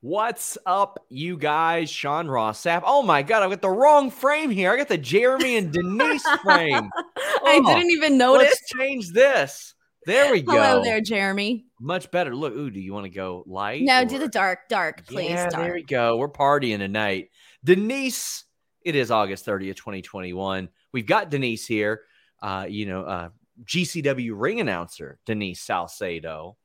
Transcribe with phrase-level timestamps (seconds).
[0.00, 1.90] What's up, you guys?
[1.90, 2.82] Sean Ross Sapp.
[2.84, 4.72] Oh my god, I've got the wrong frame here.
[4.72, 6.88] I got the Jeremy and Denise frame.
[6.94, 8.44] I Oh, didn't even notice.
[8.48, 9.74] Let's change this.
[10.06, 10.52] There we go.
[10.52, 11.66] Hello there, Jeremy.
[11.80, 12.34] Much better.
[12.34, 13.82] Look, ooh, do you want to go light?
[13.82, 15.30] No, or- do the dark, dark, please.
[15.30, 15.64] Yeah, dark.
[15.64, 16.16] there we go.
[16.16, 17.30] We're partying tonight.
[17.64, 18.44] Denise,
[18.84, 20.68] it is August 30th, 2021.
[20.92, 22.02] We've got Denise here.
[22.40, 23.28] Uh, you know, uh,
[23.64, 26.56] GCW ring announcer, Denise Salcedo.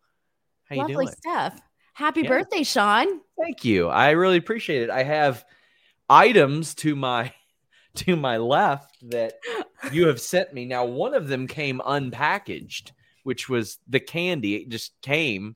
[0.69, 1.07] How you Lovely doing?
[1.17, 1.59] stuff.
[1.93, 2.29] Happy Yeah.
[2.29, 3.21] birthday, Sean.
[3.39, 3.87] Thank you.
[3.87, 4.89] I really appreciate it.
[4.89, 5.45] I have
[6.09, 7.33] items to my
[7.95, 9.33] to my left that
[9.91, 10.65] you have sent me.
[10.65, 12.91] Now, one of them came unpackaged,
[13.23, 14.55] which was the candy.
[14.55, 15.55] It just came.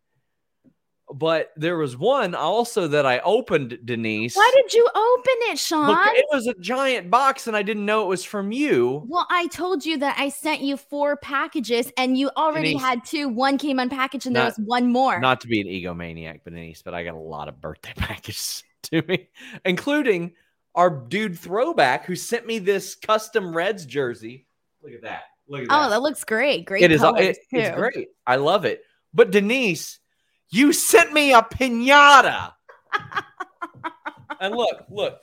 [1.14, 4.36] But there was one also that I opened, Denise.
[4.36, 5.88] Why did you open it, Sean?
[5.88, 9.06] Look, it was a giant box and I didn't know it was from you.
[9.08, 12.82] well, I told you that I sent you four packages and you already Denise.
[12.82, 13.30] had two.
[13.30, 15.20] One came unpackaged and there was one more.
[15.20, 18.64] Not to be an egomaniac, but Denise, but I got a lot of birthday packages
[18.84, 19.30] to me,
[19.64, 20.34] including
[20.76, 24.46] our dude throwback who sent me this custom Reds jersey.
[24.84, 25.24] Look at that.
[25.48, 25.88] Look at oh, that.
[25.88, 26.66] oh, that looks great.
[26.66, 27.02] Great it is.
[27.02, 28.10] It, it's great.
[28.26, 28.84] I love it.
[29.14, 29.99] But Denise,
[30.49, 32.53] you sent me a pinata.
[34.40, 35.21] and look, look.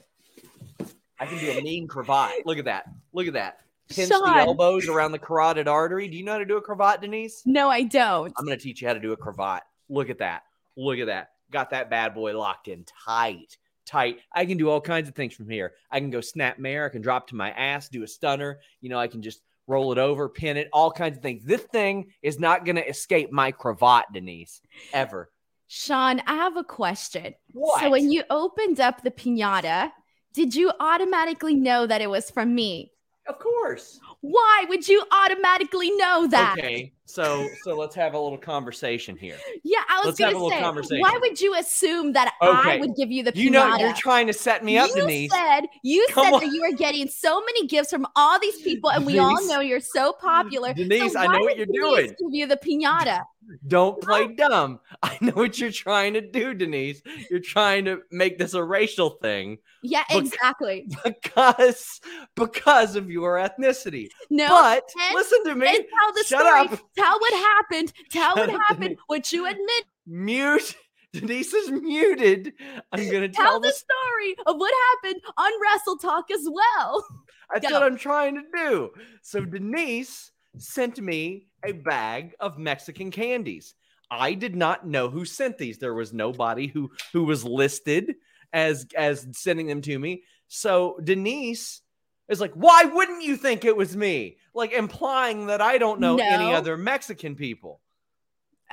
[1.19, 2.45] I can do a mean cravat.
[2.45, 2.87] Look at that.
[3.13, 3.61] Look at that.
[3.89, 6.09] Pinch the elbows around the carotid artery.
[6.09, 7.43] Do you know how to do a cravat, Denise?
[7.45, 8.33] No, I don't.
[8.37, 9.63] I'm going to teach you how to do a cravat.
[9.89, 10.43] Look at that.
[10.77, 11.31] Look at that.
[11.51, 14.19] Got that bad boy locked in tight, tight.
[14.33, 15.75] I can do all kinds of things from here.
[15.91, 16.87] I can go snap mare.
[16.87, 18.59] I can drop to my ass, do a stunner.
[18.81, 21.45] You know, I can just roll it over, pin it, all kinds of things.
[21.45, 24.61] This thing is not going to escape my cravat, Denise,
[24.93, 25.31] ever.
[25.67, 27.35] Sean, I have a question.
[27.53, 27.81] What?
[27.81, 29.91] So when you opened up the pinata,
[30.33, 32.91] did you automatically know that it was from me?
[33.27, 34.01] of course.
[34.27, 36.55] Why would you automatically know that?
[36.59, 39.37] Okay, so so let's have a little conversation here.
[39.63, 41.01] Yeah, I was Let's have a gonna say, conversation.
[41.03, 43.37] why would you assume that I would give you the pinata?
[43.37, 45.31] You know, you're trying to set me up, you Denise.
[45.31, 46.41] said you Come said on.
[46.41, 49.61] that you were getting so many gifts from all these people, and we all know
[49.61, 50.73] you're so popular.
[50.73, 52.07] Denise, so I know what you're Denise doing.
[52.09, 53.21] Give you the pinata.
[53.67, 54.81] Don't play dumb.
[55.03, 57.03] I know what you're trying to do, Denise.
[57.31, 60.87] You're trying to make this a racial thing Yeah, exactly.
[61.05, 62.01] because
[62.37, 64.09] because of your ethnicity.
[64.31, 65.67] No, but and- listen to me.
[65.69, 66.61] and tell the Shut story.
[66.61, 66.81] up.
[66.97, 67.93] Tell what happened.
[68.11, 68.97] Tell Shut what happened.
[69.07, 69.85] What you admit.
[70.07, 70.77] Mute.
[71.13, 72.55] Denise is muted.
[72.91, 73.79] I'm gonna Tell tell the this.
[73.79, 74.73] story of what
[75.05, 77.07] happened on Wrestle Talk as well.
[77.53, 77.75] That's Go.
[77.75, 78.91] what I'm trying to do.
[79.23, 83.75] So Denise sent me a bag of Mexican candies.
[84.11, 85.79] I did not know who sent these.
[85.79, 88.15] There was nobody who who was listed
[88.53, 90.23] as as sending them to me.
[90.49, 91.81] So Denise
[92.29, 96.17] is like, "Why wouldn't you think it was me?" Like implying that I don't know
[96.19, 97.81] any other Mexican people.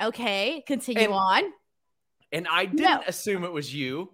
[0.00, 1.42] Okay, continue And- on.
[2.30, 3.02] And I didn't No.
[3.06, 4.12] assume it was you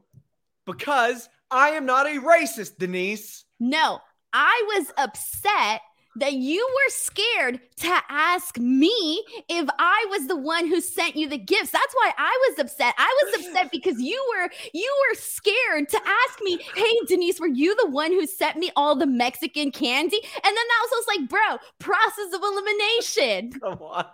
[0.65, 3.45] because I am not a racist, Denise.
[3.61, 4.01] No,
[4.33, 5.83] I was upset
[6.21, 11.29] that you were scared to ask me if I was the one who sent you
[11.29, 11.71] the gifts.
[11.71, 12.95] That's why I was upset.
[12.99, 17.47] I was upset because you were you were scared to ask me, "Hey Denise, were
[17.49, 21.09] you the one who sent me all the Mexican candy?" And then I was just
[21.09, 24.05] like, "Bro, process of elimination." Come on.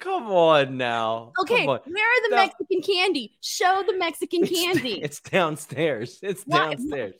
[0.00, 1.32] Come on now.
[1.40, 1.78] Okay, on.
[1.84, 2.36] where are the No.
[2.36, 3.36] Mexican candy?
[3.42, 5.00] Show the Mexican It's- candy.
[5.02, 6.18] It's downstairs.
[6.22, 7.14] It's Why- downstairs.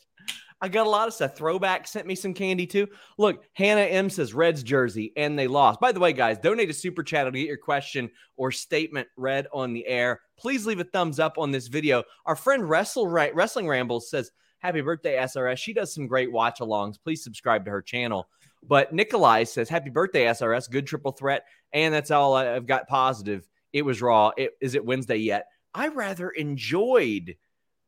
[0.62, 1.36] I got a lot of stuff.
[1.36, 2.86] Throwback sent me some candy too.
[3.18, 5.80] Look, Hannah M says Reds jersey and they lost.
[5.80, 9.48] By the way, guys, donate a super chat to get your question or statement read
[9.52, 10.20] on the air.
[10.38, 12.04] Please leave a thumbs up on this video.
[12.26, 14.30] Our friend Wrestle Ra- Wrestling Rambles says,
[14.60, 15.58] Happy birthday, SRS.
[15.58, 16.94] She does some great watch alongs.
[17.02, 18.28] Please subscribe to her channel.
[18.62, 20.70] But Nikolai says, Happy birthday, SRS.
[20.70, 21.42] Good triple threat.
[21.72, 23.48] And that's all I've got positive.
[23.72, 24.30] It was Raw.
[24.36, 25.46] It, is it Wednesday yet?
[25.74, 27.34] I rather enjoyed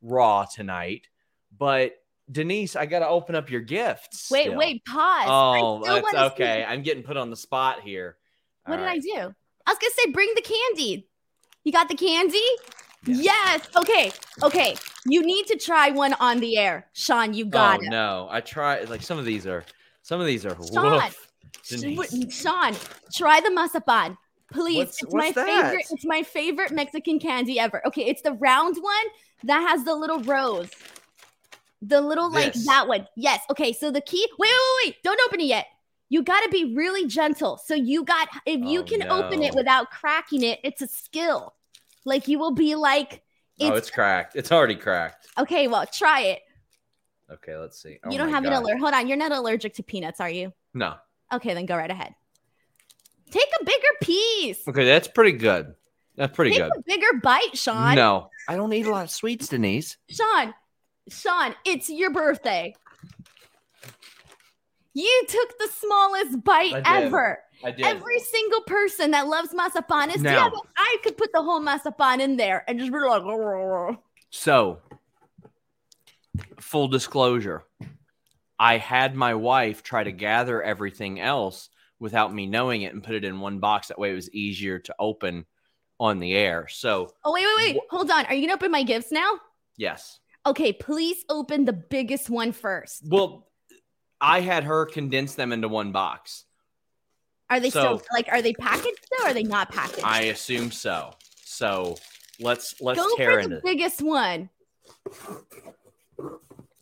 [0.03, 1.07] Raw tonight,
[1.57, 1.93] but
[2.31, 4.31] Denise, I got to open up your gifts.
[4.31, 4.57] Wait, still.
[4.59, 5.27] wait, pause.
[5.29, 6.65] Oh, that's wanna see- okay.
[6.65, 8.17] I'm getting put on the spot here.
[8.65, 8.97] What All did right.
[8.97, 9.35] I do?
[9.67, 11.09] I was gonna say bring the candy.
[11.65, 12.43] You got the candy?
[13.07, 13.25] Yes.
[13.25, 13.69] Yes.
[13.77, 14.13] Okay.
[14.43, 14.75] Okay.
[15.07, 17.35] You need to try one on the air, Sean.
[17.35, 17.91] You got oh it.
[17.91, 18.83] no, I try.
[18.85, 19.65] Like some of these are,
[20.03, 20.57] some of these are.
[20.73, 21.31] Sean, woof.
[21.69, 22.35] Denise.
[22.41, 22.75] Sean,
[23.15, 24.17] try the masapan.
[24.53, 24.79] Please.
[24.79, 25.65] What's- it's what's my that?
[25.71, 25.87] favorite.
[25.91, 27.87] It's my favorite Mexican candy ever.
[27.87, 29.07] Okay, it's the round one
[29.45, 30.71] that has the little rose.
[31.87, 33.07] The little like that one.
[33.17, 33.41] Yes.
[33.51, 33.73] Okay.
[33.73, 34.27] So the key.
[34.39, 34.53] Wait, wait,
[34.83, 34.97] wait, wait.
[35.03, 35.67] Don't open it yet.
[36.09, 37.59] You got to be really gentle.
[37.59, 41.55] So you got if you Oh, can open it without cracking it, it's a skill.
[42.05, 43.23] Like you will be like
[43.61, 44.37] oh, it's it's cracked.
[44.37, 45.29] It's already cracked.
[45.39, 46.43] okay, well, try it.
[47.31, 47.99] Okay, let's see.
[48.05, 48.79] Oh you don't have an alert.
[48.79, 50.53] Hold on, you're not allergic to peanuts, are you?
[50.75, 50.95] No.
[51.33, 52.15] Okay, then go right ahead.
[53.31, 54.69] Take a bigger piece.
[54.69, 55.75] Okay, that's pretty good.
[56.17, 56.73] That's pretty Take good.
[56.77, 57.97] a bigger bite, Sean.
[57.97, 59.97] No, I don't eat a lot of sweets, Denise.
[60.09, 60.55] Sean,
[61.09, 62.75] Sean, it's your birthday.
[64.95, 67.41] You took the smallest bite ever.
[67.65, 67.85] I did.
[67.85, 72.21] Every single person that loves masapan is Now- yeah, I could put the whole masapan
[72.21, 73.99] in there and just be like,
[74.31, 74.81] So,
[76.61, 77.65] full disclosure,
[78.59, 83.15] I had my wife try to gather everything else without me knowing it and put
[83.15, 83.89] it in one box.
[83.89, 85.47] That way, it was easier to open
[85.99, 86.69] on the air.
[86.69, 88.27] So, oh wait, wait, wait, Wh- hold on.
[88.27, 89.41] Are you gonna open my gifts now?
[89.77, 90.21] yes.
[90.47, 93.03] Okay, please open the biggest one first.
[93.07, 93.47] Well,
[94.21, 96.45] I had her condense them into one box.
[97.51, 98.29] Are they still like?
[98.31, 99.25] Are they packaged though?
[99.27, 100.03] Or are they not packaged?
[100.05, 101.13] I assume so.
[101.45, 101.97] So
[102.41, 103.57] let's let's Go tear for into.
[103.57, 104.49] the biggest one.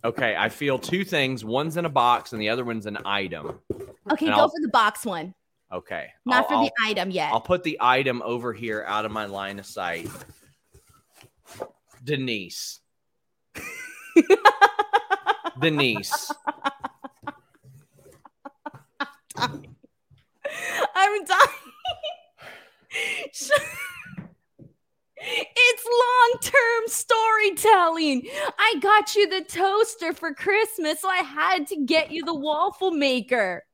[0.05, 1.44] Okay, I feel two things.
[1.44, 3.61] One's in a box and the other one's an item.
[4.11, 5.35] Okay, And go I'll- for the box one,
[5.73, 7.32] Okay, not I'll- for I'll- the item yet.
[7.32, 10.08] I'll put the item over here out of my line of sight.
[12.03, 12.81] Denise.
[15.61, 16.31] Denise.
[20.94, 21.49] I'm dying.
[25.25, 28.29] it's long term storytelling.
[28.59, 32.91] I got you the toaster for Christmas, so I had to get you the waffle
[32.91, 33.65] maker.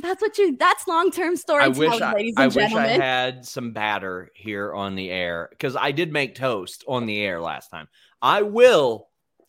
[0.00, 0.56] That's what you.
[0.56, 4.30] That's long term I storytelling, wish I, ladies I and wish I had some batter
[4.34, 7.88] here on the air because I did make toast on the air last time.
[8.22, 9.08] I will,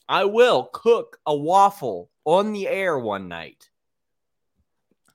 [0.10, 3.70] I will cook a waffle on the air one night.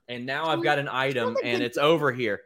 [0.08, 2.40] And now I've got an item and it's over here.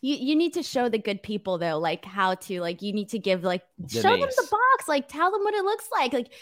[0.00, 2.80] you you need to show the good people though, like how to like.
[2.80, 5.88] You need to give like show them the box, like tell them what it looks
[5.92, 6.32] like, like.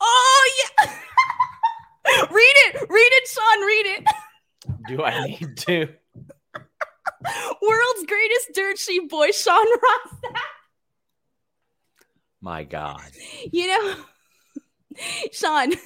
[0.00, 0.92] Oh yeah.
[2.30, 3.66] read it, read it, Sean.
[3.66, 4.04] Read it.
[4.88, 5.88] Do I need to?
[7.62, 10.14] World's greatest dirt sheet boy, Sean Ross.
[12.46, 13.10] My God.
[13.50, 13.94] You know,
[15.32, 15.72] Sean.
[15.72, 15.78] You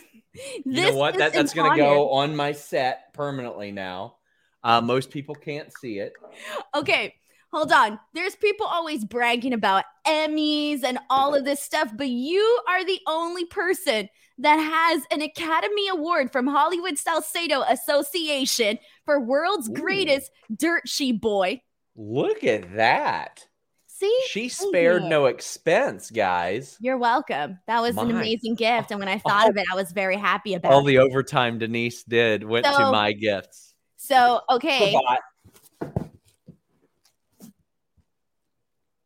[0.65, 1.17] know what?
[1.17, 4.17] That, that's going to go on my set permanently now.
[4.63, 6.13] Uh, most people can't see it.
[6.75, 7.15] Okay,
[7.51, 7.99] hold on.
[8.13, 13.01] There's people always bragging about Emmys and all of this stuff, but you are the
[13.09, 19.73] only person that has an Academy Award from Hollywood Salcedo Association for World's Ooh.
[19.73, 21.63] Greatest Dirt Sheet Boy.
[21.97, 23.47] Look at that.
[24.01, 24.21] See?
[24.29, 26.79] She spared no expense, guys.
[26.81, 27.59] You're welcome.
[27.67, 28.93] That was an amazing gift.
[28.93, 29.51] And when I thought Oh.
[29.51, 30.73] of it, I was very happy about.
[30.73, 30.87] All it.
[30.87, 33.75] the overtime Denise did went to my gifts.
[33.99, 34.99] So, okay.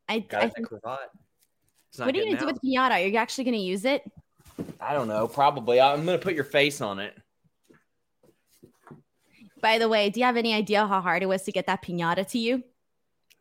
[0.08, 0.70] I, Got I think.
[0.70, 0.84] What
[1.98, 2.92] are you going to do with pinata?
[2.92, 4.08] Are you actually going to use it?
[4.78, 5.26] I don't know.
[5.26, 5.80] Probably.
[5.80, 7.16] I'm going to put your face on it.
[9.60, 11.82] By the way, do you have any idea how hard it was to get that
[11.82, 12.62] pinata to you?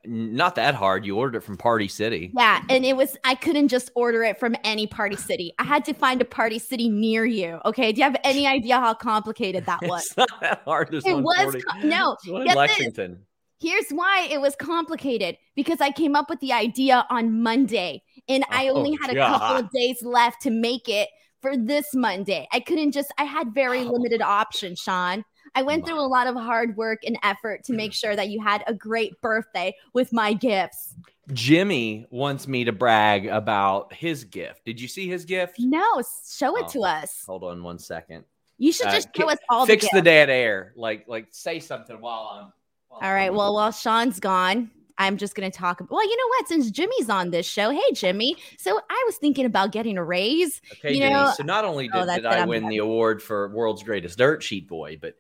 [0.06, 1.06] Not that hard.
[1.06, 2.32] You ordered it from Party City.
[2.38, 5.54] Yeah, and it was I couldn't just order it from any party city.
[5.60, 7.60] I had to find a party city near you.
[7.66, 10.06] Okay, do you have any idea how complicated that was?
[10.06, 10.90] It's not that hard.
[10.92, 12.56] There's It was Party- co- no, There's in get this.
[12.58, 13.20] Lexington.
[13.62, 18.44] Here's why it was complicated because I came up with the idea on Monday and
[18.50, 21.08] I Oh, only had a couple of days left to make it
[21.42, 22.46] for this Monday.
[22.52, 23.92] I couldn't just I had very Oh.
[23.94, 25.24] limited options, Sean.
[25.56, 28.42] I went through a lot of hard work and effort to make sure that you
[28.42, 30.96] had a great birthday with my gifts.
[31.32, 34.66] Jimmy wants me to brag about his gift.
[34.66, 35.56] Did you see his gift?
[35.60, 36.72] No, show it Oh.
[36.72, 37.24] to us.
[37.26, 38.26] Hold on one second.
[38.58, 40.74] You should Uh, just show us all Fix the the dead air.
[40.76, 42.54] Like like say something while I'm.
[42.90, 43.34] while All I'm- right.
[43.34, 45.80] Well, while Sean's gone, I'm just going to talk.
[45.82, 46.48] About, well, you know what?
[46.48, 48.36] Since Jimmy's on this show, hey Jimmy.
[48.58, 50.62] So I was thinking about getting a raise.
[50.74, 53.24] Okay, you know- so not only Oh, did, that's did I I'm win the award
[53.24, 55.16] for world's greatest dirt sheet boy, but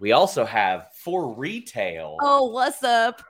[0.00, 3.22] we also have for retail Oh, what's up?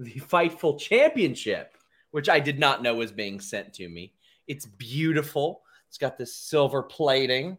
[0.00, 1.76] the Fightful Championship,
[2.10, 4.14] which I did not know was being sent to me.
[4.48, 5.62] It's beautiful.
[5.88, 7.58] It's got this silver plating.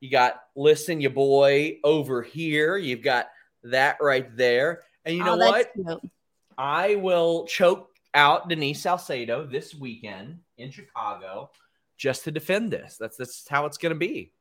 [0.00, 2.76] You got listen, you boy over here.
[2.76, 3.28] You've got
[3.64, 4.82] that right there.
[5.04, 6.00] And you oh, know oh, that's what?
[6.02, 6.12] cute.
[6.56, 11.50] I will choke out Denise Salcedo this weekend in Chicago
[11.98, 12.96] just to defend this.
[12.98, 14.32] That's that's how it's going to be.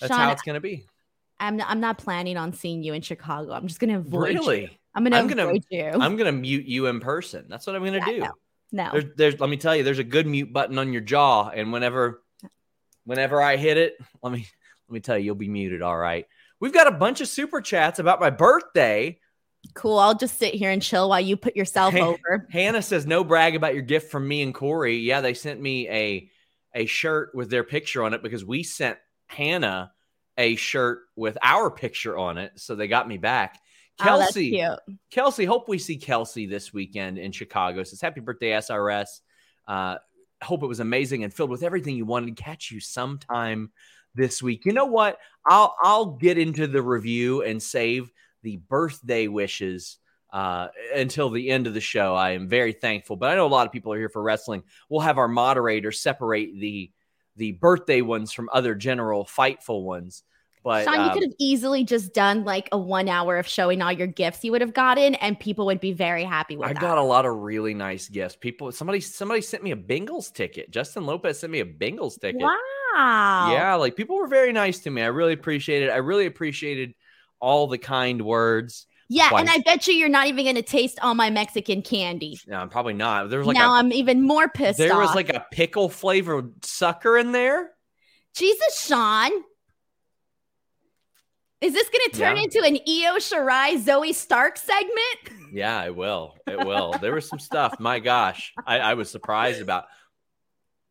[0.00, 0.86] That's Sean, how it's going to be.
[1.38, 3.52] I'm not, I'm not planning on seeing you in Chicago.
[3.52, 4.38] I'm just going to avoid you.
[4.40, 5.84] Really, I'm going to I'm gonna- avoid you.
[5.92, 7.46] I'm going to mute you in person.
[7.48, 8.32] That's what I'm going to Yeah, do.
[8.72, 8.90] no.
[8.92, 9.40] There's, there's.
[9.40, 12.22] Let me tell you, there's a good mute button on your jaw, and whenever,
[13.04, 14.46] whenever I hit it, let me
[14.88, 15.82] let me tell you, you'll be muted.
[15.82, 16.26] All right.
[16.58, 19.18] We've got a bunch of super chats about my birthday.
[19.74, 19.98] Cool.
[19.98, 22.46] I'll just sit here and chill while you put yourself over.
[22.50, 24.98] Hannah says no brag about your gift from me and Corey.
[24.98, 26.30] Yeah, they sent me a
[26.74, 29.92] a shirt with their picture on it because we sent Hannah
[30.38, 33.60] a shirt with our picture on it, so they got me back.
[33.98, 34.76] Kelsey, oh,
[35.10, 37.82] Kelsey, hope we see Kelsey this weekend in Chicago.
[37.82, 39.20] Says happy birthday, SRS.
[39.66, 39.96] Uh,
[40.42, 42.36] hope it was amazing and filled with everything you wanted.
[42.36, 43.70] Catch you sometime
[44.14, 44.66] this week.
[44.66, 45.18] You know what?
[45.46, 48.10] I'll I'll get into the review and save
[48.42, 49.98] the birthday wishes
[50.32, 52.14] uh, until the end of the show.
[52.14, 54.62] I am very thankful, but I know a lot of people are here for wrestling.
[54.90, 56.90] We'll have our moderator separate the
[57.36, 60.22] the birthday ones from other general fightful ones.
[60.66, 63.80] But Sean, you um, could have easily just done like a one hour of showing
[63.82, 66.72] all your gifts you would have gotten, and people would be very happy with I
[66.72, 66.82] that.
[66.82, 68.34] got a lot of really nice gifts.
[68.34, 70.72] People, somebody, somebody sent me a Bengals ticket.
[70.72, 72.42] Justin Lopez sent me a Bengals ticket.
[72.42, 73.52] Wow.
[73.52, 75.02] Yeah, like people were very nice to me.
[75.02, 75.90] I really appreciated.
[75.90, 75.92] It.
[75.92, 76.94] I really appreciated
[77.38, 78.86] all the kind words.
[79.08, 79.40] Yeah, Twice.
[79.42, 82.38] and I bet you you're not even going to taste all my Mexican candy.
[82.48, 83.30] No, I'm probably not.
[83.30, 85.00] There was like now I'm even more pissed there off.
[85.06, 87.70] was like a pickle flavored sucker in there.
[88.34, 89.30] Jesus, Sean.
[91.60, 92.42] Is this going to turn Yeah.
[92.42, 95.52] into an Io Shirai Zoey Stark segment?
[95.52, 96.34] Yeah, it will.
[96.46, 96.92] It will.
[97.00, 97.80] there was some stuff.
[97.80, 99.84] My gosh, I, I was surprised about.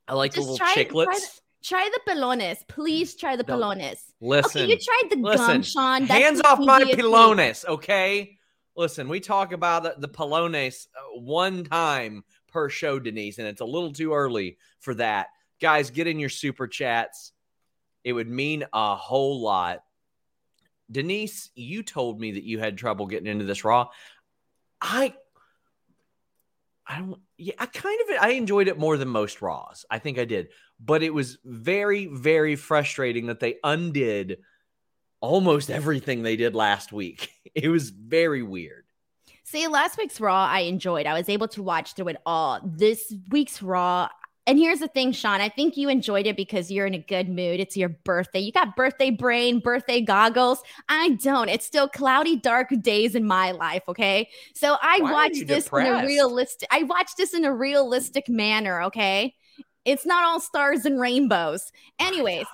[0.08, 0.74] I like the Just little try-
[1.68, 2.68] try the- pilones.
[2.68, 4.14] Please try the No, pilones.
[4.22, 6.06] Listen, okay, you tried the listen, gum, Sean.
[6.06, 6.96] That's hands off my thing.
[6.98, 8.38] pilones, okay?
[8.78, 13.62] Listen, we talk about the, the pilones uh, one time per show, Denise, and it's
[13.62, 15.28] a little too early for that.
[15.62, 17.32] Guys, get in your super chats.
[18.04, 19.84] It would mean a whole lot.
[20.92, 23.88] Denise, you told me that you had trouble getting into this raw.
[24.82, 25.16] I
[26.86, 29.86] I don't yeah, I kind of I enjoyed it more than most raws.
[29.90, 30.50] I think I did.
[30.80, 34.40] But it was very very frustrating that they undid
[35.22, 37.32] almost everything they did last week.
[37.56, 38.84] It was very weird.
[39.46, 41.06] See, last week's Raw I enjoyed.
[41.06, 42.60] I was able to watch through it all.
[42.66, 44.10] This week's Raw,
[44.48, 45.42] and here's the thing, Sean.
[45.42, 47.60] I think you enjoyed it because you're in a good mood.
[47.60, 48.40] It's your birthday.
[48.40, 50.62] You got birthday brain, birthday goggles.
[50.90, 51.50] I don't.
[51.50, 53.84] It's still cloudy, dark days in my life.
[53.88, 56.68] Okay, so I Why watched this in a realistic.
[56.72, 58.84] I watched this in a realistic manner.
[58.84, 59.34] Okay,
[59.86, 61.72] it's not all stars and rainbows.
[62.00, 62.46] Anyways.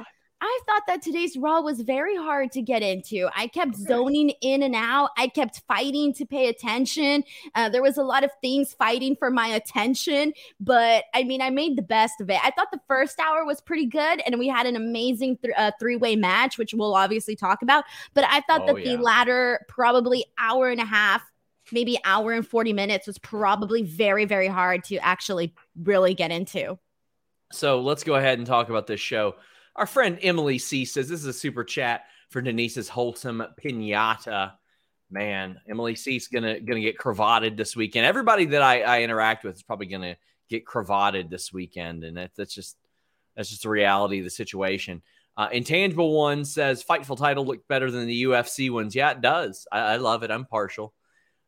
[0.44, 3.30] I thought that today's Raw was very hard to get into.
[3.36, 5.12] I kept zoning in and out.
[5.16, 7.24] I kept fighting to pay attention.
[7.54, 11.52] Uh, there was a lot of things fighting for my attention, but I mean, I
[11.52, 12.40] made the best of it.
[12.44, 15.74] I thought the first hour was pretty good, and we had an amazing th- uh,
[15.80, 17.84] three way match, which we'll obviously talk about.
[18.16, 18.96] But I thought Oh, that yeah.
[18.96, 21.22] the latter, probably hour and a half,
[21.72, 26.80] maybe hour and 40 minutes, was probably very, very hard to actually really get into.
[27.52, 29.36] So let's go ahead and talk about this show.
[29.76, 34.54] Our friend Emily C says this is a super chat for Denise's wholesome pinata.
[35.10, 38.06] Man, Emily C's gonna gonna get cravated this weekend.
[38.06, 40.16] Everybody that I, I interact with is probably gonna
[40.50, 42.78] get cravated this weekend, and that, that's just
[43.36, 45.02] that's just the reality of the situation.
[45.36, 48.96] Uh, Intangible One says Fightful title looked better than the UFC ones.
[48.96, 49.68] Yeah, it does.
[49.72, 50.32] I, I love it.
[50.32, 50.94] I'm partial,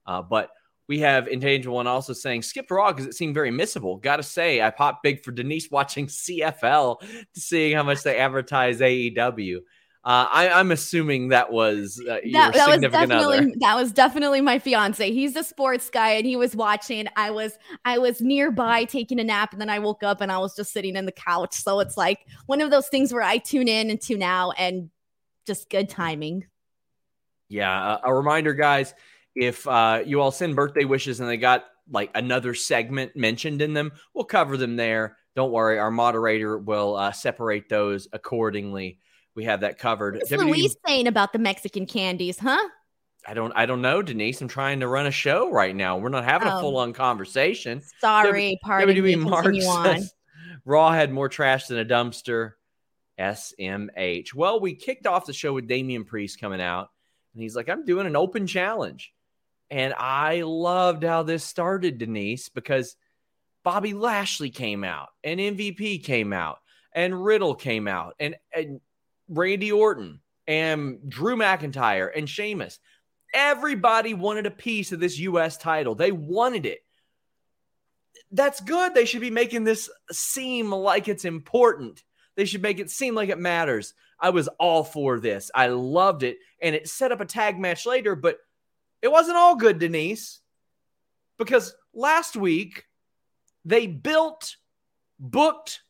[0.06, 0.50] uh, but
[0.88, 4.02] we have Intangible One also saying skipped Raw because it seemed very missable.
[4.02, 8.18] Got to say, I popped big for Denise watching CFL to seeing how much they
[8.18, 9.60] advertise AEW.
[10.06, 13.52] Uh, I, I'm assuming that was uh, your that, that was significant definitely other.
[13.60, 15.10] that was definitely my fiance.
[15.14, 17.08] He's a sports guy and he was watching.
[17.16, 20.40] I was I was nearby taking a nap and then I woke up and I
[20.40, 21.56] was just sitting in the couch.
[21.56, 24.90] So it's like one of those things where I tune in and tune out and
[25.48, 26.48] just good timing.
[27.48, 28.94] Yeah, a, a reminder, guys.
[29.36, 33.74] If uh, you all send birthday wishes and they got like another segment mentioned in
[33.74, 35.18] them, we'll cover them there.
[35.36, 39.00] Don't worry, our moderator will uh, separate those accordingly.
[39.36, 40.16] We have that covered.
[40.16, 42.62] What's WWE Louise saying about the Mexican candies, huh?
[43.26, 44.42] I don't I don't know, Denise.
[44.42, 45.98] I'm trying to run a show right now.
[45.98, 46.60] We're not having a Oh.
[46.62, 47.82] full on conversation.
[48.00, 49.14] Sorry, pardon me.
[49.14, 49.86] WWE Mark on.
[49.96, 50.14] says
[50.66, 52.52] Raw had more trash than a dumpster.
[53.20, 54.34] SMH.
[54.34, 56.90] Well, we kicked off the show with Damian Priest coming out,
[57.34, 59.14] and he's like, I'm doing an open challenge.
[59.74, 62.96] And I loved how this started, Denise, because
[63.64, 66.60] Bobby Lashley came out, and MVP came out,
[66.94, 68.82] and Riddle came out, and, and
[69.28, 72.78] Randy Orton, and Drew McIntyre, and Sheamus.
[73.34, 75.58] Everybody wanted a piece of this U.S.
[75.58, 75.96] title.
[75.96, 76.82] They wanted it.
[78.32, 78.94] That's good.
[78.94, 82.04] They should be making this seem like it's important.
[82.36, 83.96] They should make it seem like it matters.
[84.20, 85.50] I was all for this.
[85.56, 86.38] I loved it.
[86.62, 88.38] And it set up a tag match later, but
[89.04, 90.40] it wasn't all good, Denise.
[91.38, 92.86] Because last week,
[93.66, 94.56] they built,
[95.20, 95.82] booked,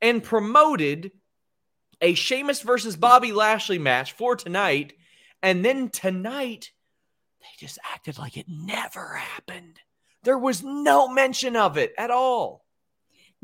[0.00, 1.12] and promoted
[2.00, 4.94] a Sheamus versus Bobby Lashley match for tonight.
[5.42, 6.72] And then tonight,
[7.40, 9.78] they just acted like it never happened.
[10.22, 12.61] There was no mention of it at all.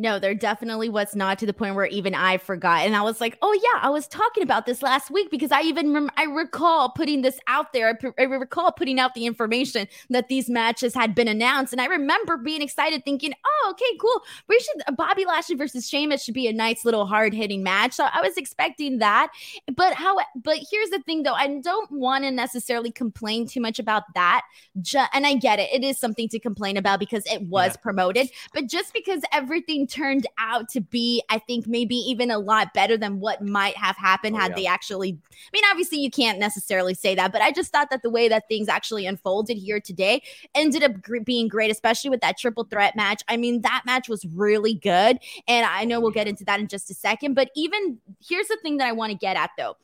[0.01, 2.87] No, there definitely was not to the point where even I forgot.
[2.87, 5.63] And I was like, oh, yeah, I was talking about this last week because I
[5.63, 7.89] even rem- I recall putting this out there.
[7.89, 11.73] I, p- I recall putting out the information that these matches had been announced.
[11.73, 14.23] And I remember being excited thinking, oh, okay, cool.
[14.49, 17.95] We should, uh, Bobby Lashley versus Sheamus should be a nice little hard hitting match.
[17.95, 19.33] So I was expecting that.
[19.75, 23.81] But how, but here's the thing though, I don't want to necessarily complain too much
[23.81, 24.43] about that.
[24.81, 25.71] Ju- and I get it.
[25.73, 27.81] It is something to complain about because it was yeah.
[27.83, 28.31] promoted.
[28.55, 32.97] But just because everything turned out to be, I think, maybe even a lot better
[32.97, 34.57] than what might have happened oh, had yeah.
[34.57, 35.11] they actually.
[35.11, 38.29] I mean, obviously, you can't necessarily say that, but I just thought that the way
[38.29, 40.23] that things actually unfolded here today
[40.55, 43.23] ended up gr- being great, especially with that triple threat match.
[43.29, 45.19] I mean, that match was really good.
[45.47, 47.35] And I know we'll get into that in just a second.
[47.35, 49.77] But even here's the thing that I want to get at, though.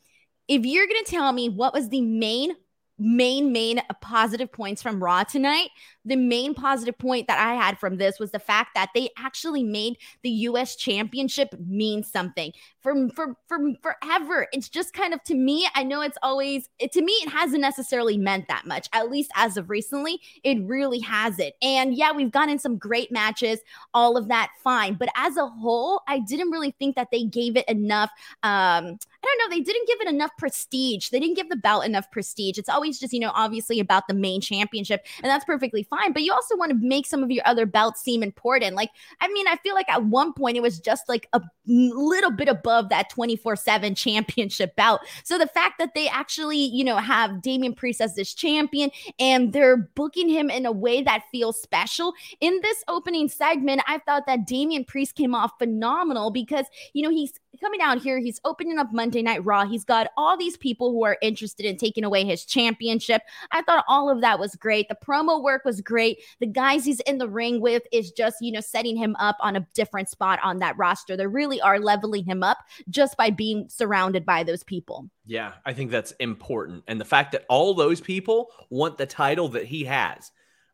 [0.46, 2.54] If you're going to tell me what was the main
[2.98, 5.70] main main positive points from raw tonight
[6.04, 9.62] the main positive point that I had from this was the fact that they actually
[9.62, 14.46] made the US championship mean something for for for forever.
[14.52, 17.62] It's just kind of to me, I know it's always it, to me it hasn't
[17.62, 18.88] necessarily meant that much.
[18.92, 21.54] At least as of recently, it really hasn't.
[21.62, 23.60] And yeah, we've gotten some great matches,
[23.94, 27.56] all of that fine, but as a whole, I didn't really think that they gave
[27.56, 28.10] it enough
[28.42, 31.08] um I don't know, they didn't give it enough prestige.
[31.08, 32.58] They didn't give the belt enough prestige.
[32.58, 36.22] It's always just, you know, obviously about the main championship, and that's perfectly fine but
[36.22, 38.74] you also want to make some of your other belts seem important.
[38.76, 42.30] Like, I mean, I feel like at one point it was just like a little
[42.30, 45.00] bit above that 24 7 championship belt.
[45.24, 49.52] So the fact that they actually, you know, have Damian Priest as this champion and
[49.52, 54.26] they're booking him in a way that feels special in this opening segment, I thought
[54.26, 58.18] that Damian Priest came off phenomenal because, you know, he's coming out here.
[58.18, 59.66] He's opening up Monday Night Raw.
[59.66, 63.22] He's got all these people who are interested in taking away his championship.
[63.50, 64.88] I thought all of that was great.
[64.88, 66.22] The promo work was great.
[66.40, 69.56] The guys he's in the ring with is just, you know, setting him up on
[69.56, 71.16] a different spot on that roster.
[71.16, 72.58] They really are leveling him up
[72.88, 75.08] just by being surrounded by those people.
[75.26, 76.84] Yeah, I think that's important.
[76.86, 80.30] And the fact that all those people want the title that he has.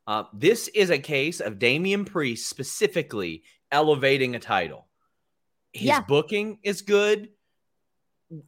[0.06, 4.88] Uh, this is a case of Damian Priest specifically elevating a title.
[5.72, 6.00] His yeah.
[6.00, 7.30] booking is good.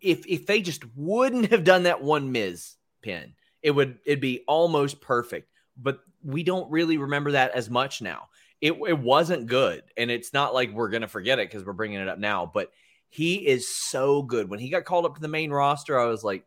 [0.01, 4.45] If if they just wouldn't have done that one Miz pin, it would it'd be
[4.47, 5.49] almost perfect.
[5.77, 8.29] But we don't really remember that as much now.
[8.61, 12.01] It it wasn't good, and it's not like we're gonna forget it because we're bringing
[12.01, 12.51] it up now.
[12.53, 12.71] But
[13.09, 14.49] he is so good.
[14.49, 16.45] When he got called up to the main roster, I was like,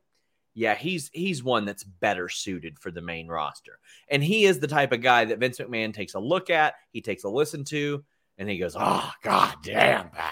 [0.55, 3.79] yeah, he's he's one that's better suited for the main roster.
[4.09, 7.01] And he is the type of guy that Vince McMahon takes a look at, he
[7.01, 8.03] takes a listen to,
[8.37, 10.31] and he goes, ah, "Oh, god damn, pal."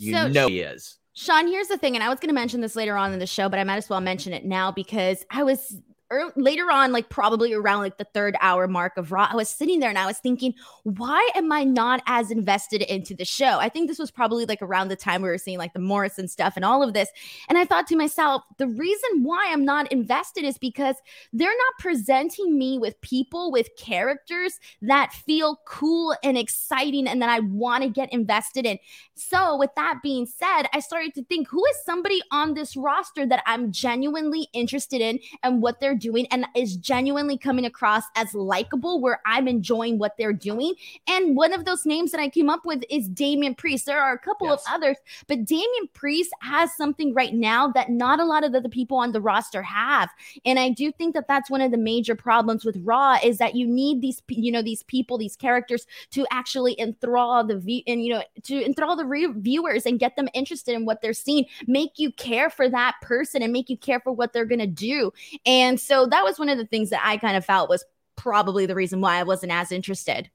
[0.00, 0.96] You so, know he is.
[1.12, 3.26] Sean, here's the thing, and I was going to mention this later on in the
[3.26, 5.76] show, but I might as well mention it now because I was
[6.10, 9.48] early, later on, like probably around like the third hour mark of Raw, I was
[9.48, 13.58] sitting there and I was thinking, why am I not as invested into the show?
[13.58, 16.28] I think this was probably like around the time we were seeing like the Morrison
[16.28, 17.08] stuff and all of this.
[17.48, 20.96] And I thought to myself, the reason why I'm not invested is because
[21.32, 27.30] they're not presenting me with people with characters that feel cool and exciting and that
[27.30, 28.78] I want to get invested in.
[29.14, 33.26] So, with that being said, I started to think, who is somebody on this roster
[33.26, 38.34] that I'm genuinely interested in and what they're doing and is genuinely coming across as
[38.34, 40.74] likable where I'm enjoying what they're doing.
[41.06, 43.86] And one of those names that I came up with is Damian Priest.
[43.86, 44.64] There are a couple yes.
[44.66, 44.96] of others,
[45.28, 49.12] but Damian Priest has something right now that not a lot of the people on
[49.12, 50.10] the roster have.
[50.44, 53.54] And I do think that that's one of the major problems with Raw is that
[53.54, 58.02] you need these, you know, these people, these characters to actually enthrall the view and,
[58.04, 61.44] you know, to enthrall the re- viewers and get them interested in what they're seeing,
[61.66, 64.66] make you care for that person and make you care for what they're going to
[64.66, 65.12] do.
[65.46, 67.84] And so that was one of the things that I kind of felt was
[68.16, 70.30] probably the reason why I wasn't as interested.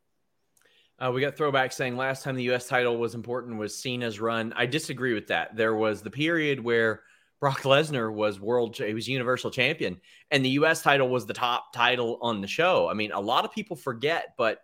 [0.99, 2.67] Uh, we got throwback saying last time the U.S.
[2.67, 4.53] title was important was Cena's run.
[4.55, 5.55] I disagree with that.
[5.55, 7.03] There was the period where
[7.39, 10.81] Brock Lesnar was world, he was Universal Champion, and the U.S.
[10.81, 12.89] title was the top title on the show.
[12.89, 14.59] I mean, a lot of people forget, but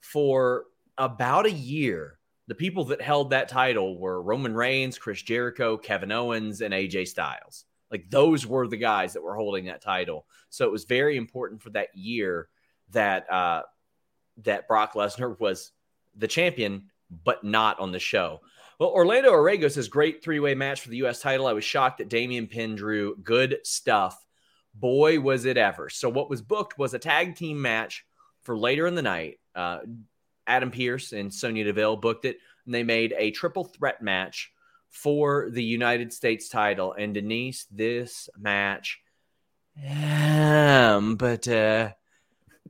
[0.00, 0.64] for
[0.98, 6.12] about a year, the people that held that title were Roman Reigns, Chris Jericho, Kevin
[6.12, 7.64] Owens, and AJ Styles.
[7.90, 10.26] Like those were the guys that were holding that title.
[10.50, 12.48] So it was very important for that year
[12.90, 13.62] that uh,
[14.44, 15.72] that Brock Lesnar was
[16.16, 16.90] the champion,
[17.24, 18.40] but not on the show.
[18.78, 21.20] Well, Orlando Orrego says great three way match for the U.S.
[21.20, 21.46] title.
[21.46, 24.22] I was shocked that Damian Penn drew good stuff.
[24.74, 25.88] Boy, was it ever.
[25.88, 28.04] So, what was booked was a tag team match
[28.42, 29.38] for later in the night.
[29.54, 29.78] Uh,
[30.46, 34.52] Adam Pearce and Sonya Deville booked it, and they made a triple threat match
[34.90, 36.92] for the United States title.
[36.92, 39.00] And Denise, this match,
[39.86, 41.90] um, but uh,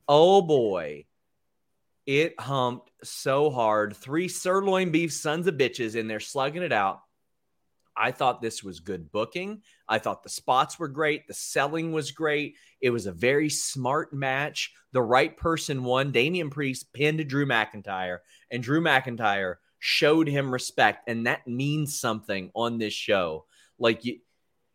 [0.07, 1.05] oh boy,
[2.05, 3.95] It humped so hard.
[3.95, 7.01] Three sirloin beef sons of bitches in there slugging it out.
[7.97, 9.61] I thought this was good booking.
[9.89, 11.27] I thought the spots were great.
[11.27, 12.55] The selling was great.
[12.79, 14.71] It was a very smart match.
[14.93, 16.11] The right person won.
[16.11, 18.19] Damian Priest pinned Drew McIntyre,
[18.51, 19.55] and Drew McIntyre
[19.87, 21.07] showed him respect.
[21.07, 23.45] And that means something on this show.
[23.79, 24.19] Like, you,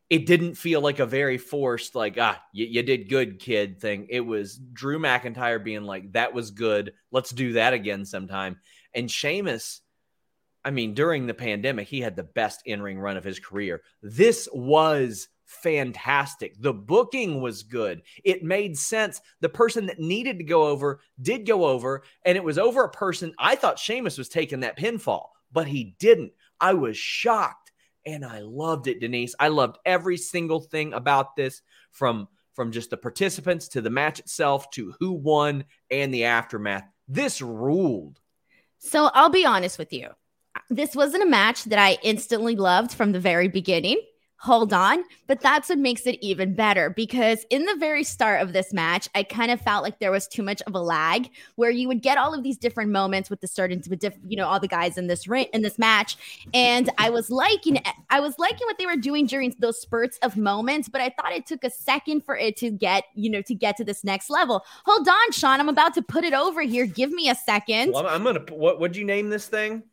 [0.08, 4.06] it didn't feel like a very forced, like, ah, you, you did good, kid thing.
[4.08, 6.94] It was Drew McIntyre being like, that was good.
[7.10, 8.58] Let's do that again sometime.
[8.94, 9.82] And Sheamus
[10.64, 13.82] I mean, during the pandemic, he had the best in ring run of his career.
[14.00, 16.60] This was fantastic.
[16.60, 18.02] The booking was good.
[18.24, 19.20] It made sense.
[19.40, 22.90] The person that needed to go over did go over, and it was over a
[22.90, 23.34] person.
[23.38, 26.32] I thought Sheamus was taking that pinfall, but he didn't.
[26.60, 27.72] I was shocked
[28.04, 29.34] and I loved it, Denise.
[29.38, 34.18] I loved every single thing about this from from just the participants to the match
[34.18, 36.84] itself to who won and the aftermath.
[37.08, 38.20] This ruled.
[38.78, 40.10] So I'll be honest with you
[40.70, 44.00] this wasn't a match that I instantly loved from the very beginning.
[44.42, 48.52] Hold on, but that's what makes it even better because in the very start of
[48.52, 51.70] this match, I kind of felt like there was too much of a lag where
[51.70, 54.48] you would get all of these different moments with the certain, with diff, you know,
[54.48, 56.16] all the guys in this ring in this match,
[56.52, 60.36] and I was liking, I was liking what they were doing during those spurts of
[60.36, 63.54] moments, but I thought it took a second for it to get, you know, to
[63.54, 64.64] get to this next level.
[64.86, 66.86] Hold on, Sean, I'm about to put it over here.
[66.86, 67.92] Give me a second.
[67.92, 68.40] Well, I'm gonna.
[68.50, 69.84] What would you name this thing?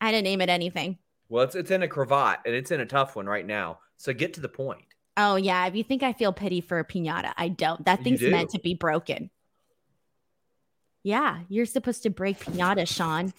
[0.00, 0.96] I didn't name it anything.
[1.28, 3.78] Well, it's it's in a cravat and it's in a tough one right now.
[4.00, 4.80] So get to the point.
[5.18, 7.84] Oh yeah, if you think I feel pity for a pinata, I don't.
[7.84, 9.28] That thing's meant to be broken.
[11.02, 13.34] Yeah, you're supposed to break pinata, Sean.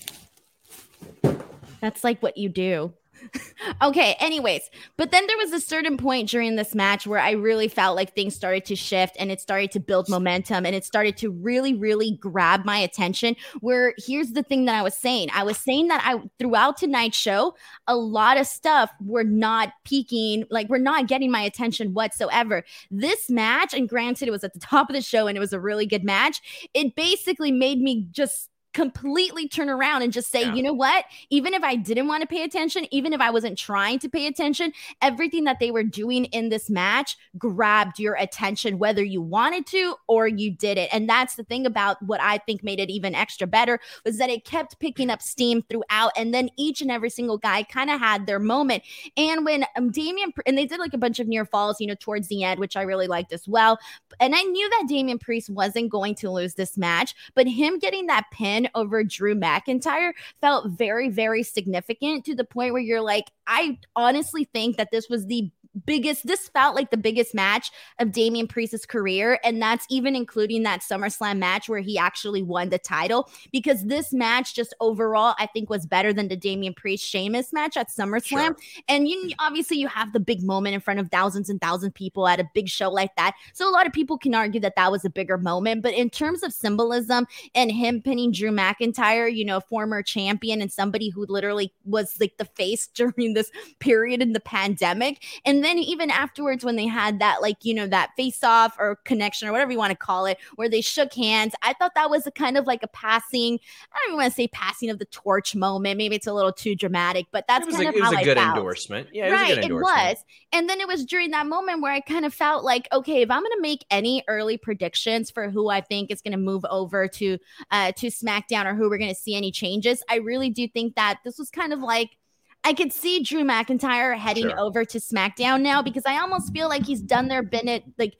[1.80, 2.94] That's like what you do.
[3.82, 7.68] okay, anyways, but then there was a certain point during this match where I really
[7.68, 11.18] felt like things started to shift and it started to build momentum and it started
[11.18, 13.36] to really, really grab my attention.
[13.60, 17.18] Where here's the thing that I was saying I was saying that I throughout tonight's
[17.18, 17.56] show,
[17.88, 22.64] a lot of stuff were not peaking, like we're not getting my attention whatsoever.
[22.90, 25.54] This match, and granted, it was at the top of the show and it was
[25.54, 30.42] a really good match, it basically made me just completely turn around and just say,
[30.42, 30.54] yeah.
[30.54, 31.06] you know what?
[31.30, 34.28] Even if I didn't want to pay attention, even if I wasn't trying to pay
[34.28, 39.66] attention, everything that they were doing in this match grabbed your attention, whether you wanted
[39.68, 40.90] to or you did it.
[40.94, 44.30] And that's the thing about what I think made it even extra better was that
[44.30, 46.12] it kept picking up steam throughout.
[46.16, 48.84] And then each and every single guy kind of had their moment.
[49.18, 51.96] And when um, Damian, and they did like a bunch of near falls, you know,
[52.00, 53.80] towards the end, which I really liked as well.
[54.20, 58.08] And I knew that Damian Priest wasn't going to lose this match, but him getting
[58.08, 63.02] that pin win over Drew McIntyre felt very, very significant to the point where you're
[63.02, 65.50] like, I honestly think that this was the
[65.86, 69.40] biggest, this felt like the biggest match of Damian Priest's career.
[69.44, 73.30] And that's even including that SummerSlam match where he actually won the title.
[73.52, 77.78] Because this match, just overall, I think was better than the Damian Priest Sheamus match
[77.78, 78.24] at SummerSlam.
[78.24, 78.58] Sure.
[78.88, 81.94] And you obviously you have the big moment in front of thousands and thousands of
[81.94, 83.34] people at a big show like that.
[83.54, 85.82] So a lot of people can argue that that was a bigger moment.
[85.82, 90.72] But in terms of symbolism and him pinning Drew McIntyre, you know, former champion and
[90.72, 95.24] somebody who literally was like the face during this period in the pandemic.
[95.46, 98.76] And and then even afterwards, when they had that, like, you know, that face off
[98.80, 101.94] or connection or whatever you want to call it, where they shook hands, I thought
[101.94, 103.60] that was a kind of like a passing,
[103.94, 106.00] I don't even want to say passing of the torch moment.
[106.00, 108.14] Maybe it's a little too dramatic, but that's kind a, of how I felt.
[108.14, 109.10] It was a good endorsement.
[109.14, 110.26] Yeah, it right, was It was.
[110.52, 113.30] And then it was during that moment where I kind of felt like, okay, if
[113.30, 116.66] I'm going to make any early predictions for who I think is going to move
[116.72, 117.38] over to
[117.70, 120.96] uh, to SmackDown or who we're going to see any changes, I really do think
[120.96, 122.18] that this was kind of like
[122.64, 124.60] I could see Drew McIntyre heading sure.
[124.60, 128.18] over to SmackDown now because I almost feel like he's done their Bennett like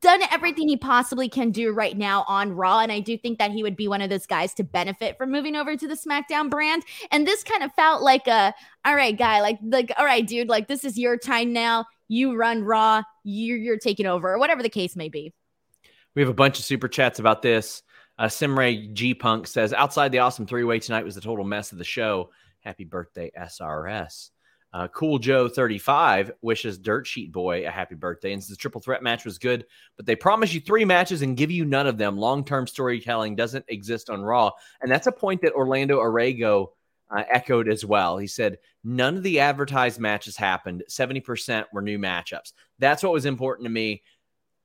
[0.00, 2.80] done everything he possibly can do right now on Raw.
[2.80, 5.32] And I do think that he would be one of those guys to benefit from
[5.32, 6.84] moving over to the SmackDown brand.
[7.10, 10.48] And this kind of felt like a all right, guy, like like, all right, dude,
[10.48, 11.84] like this is your time now.
[12.08, 15.32] You run Raw, you're you're taking over, or whatever the case may be.
[16.14, 17.82] We have a bunch of super chats about this.
[18.18, 21.72] Uh, Simray G Punk says, outside the awesome three way tonight was the total mess
[21.72, 22.30] of the show.
[22.64, 24.30] Happy birthday, SRS.
[24.72, 29.04] Uh, cool Joe 35 wishes Dirt Sheet Boy a happy birthday and the triple threat
[29.04, 32.18] match was good, but they promise you three matches and give you none of them.
[32.18, 34.50] Long term storytelling doesn't exist on Raw.
[34.80, 36.72] And that's a point that Orlando Arago
[37.08, 38.18] uh, echoed as well.
[38.18, 40.82] He said, None of the advertised matches happened.
[40.90, 42.52] 70% were new matchups.
[42.80, 44.02] That's what was important to me.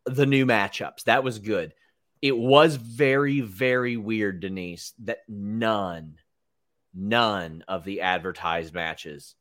[0.06, 1.04] The new matchups.
[1.04, 1.74] That was good.
[2.22, 6.16] It was very, very weird, Denise, that none
[6.94, 9.36] none of the advertised matches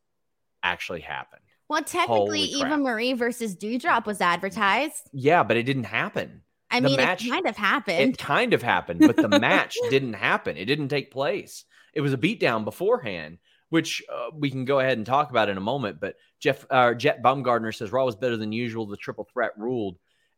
[0.63, 1.41] actually happened.
[1.69, 5.09] Well, technically, Eva Marie versus Doudrop was advertised.
[5.13, 6.41] Yeah, but it didn't happen.
[6.71, 7.99] I The mean, match- it kind of happened.
[8.13, 10.57] It kind of happened, but the match didn't happen.
[10.57, 11.65] It didn't take place.
[11.93, 13.37] It was a beatdown beforehand,
[13.69, 15.99] which uh, we can go ahead and talk about in a moment.
[15.99, 18.85] But Jeff uh, Jet Baumgardner says Raw was better than usual.
[18.87, 19.97] The triple threat ruled.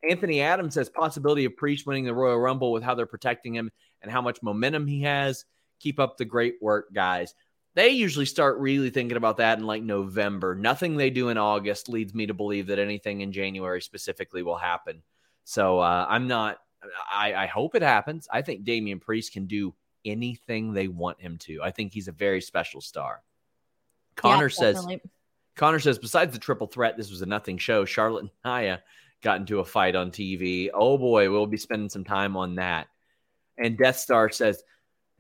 [0.10, 3.72] Anthony Adams says possibility of Priest winning the Royal Rumble with how they're protecting him
[4.02, 5.46] and how much momentum he has.
[5.82, 7.34] Keep up the great work, guys.
[7.74, 10.56] They usually start really thinking about that in like November.
[10.56, 14.58] Nothing they do in August leads me to believe that anything in January specifically will
[14.58, 15.02] happen.
[15.46, 16.58] So uh, I'm not.
[17.12, 18.28] I, I hope it happens.
[18.32, 21.62] I think Damian Priest can do anything they want him to.
[21.64, 23.22] I think he's a very special star.
[24.16, 24.76] Connor Yeah, says.
[24.76, 25.10] definitely.
[25.56, 27.86] Connor says, besides the triple threat, this was a nothing show.
[27.86, 28.82] Charlotte and Nia
[29.22, 30.70] got into a fight on TV.
[30.74, 32.88] Oh boy, we'll be spending some time on that.
[33.58, 34.64] And Death Star says,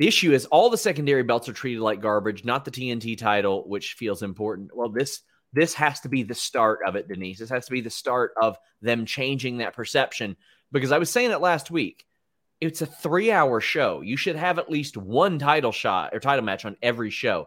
[0.01, 3.69] the issue is all the secondary belts are treated like garbage, not the TNT title,
[3.69, 4.75] which feels important.
[4.75, 5.21] Well, this
[5.53, 7.37] this has to be the start of it, Denise.
[7.37, 10.37] This has to be the start of them changing that perception.
[10.71, 12.03] Because I was saying it last week.
[12.59, 14.01] It's a three hour show.
[14.01, 17.45] You should have at least one title shot or title match on every show.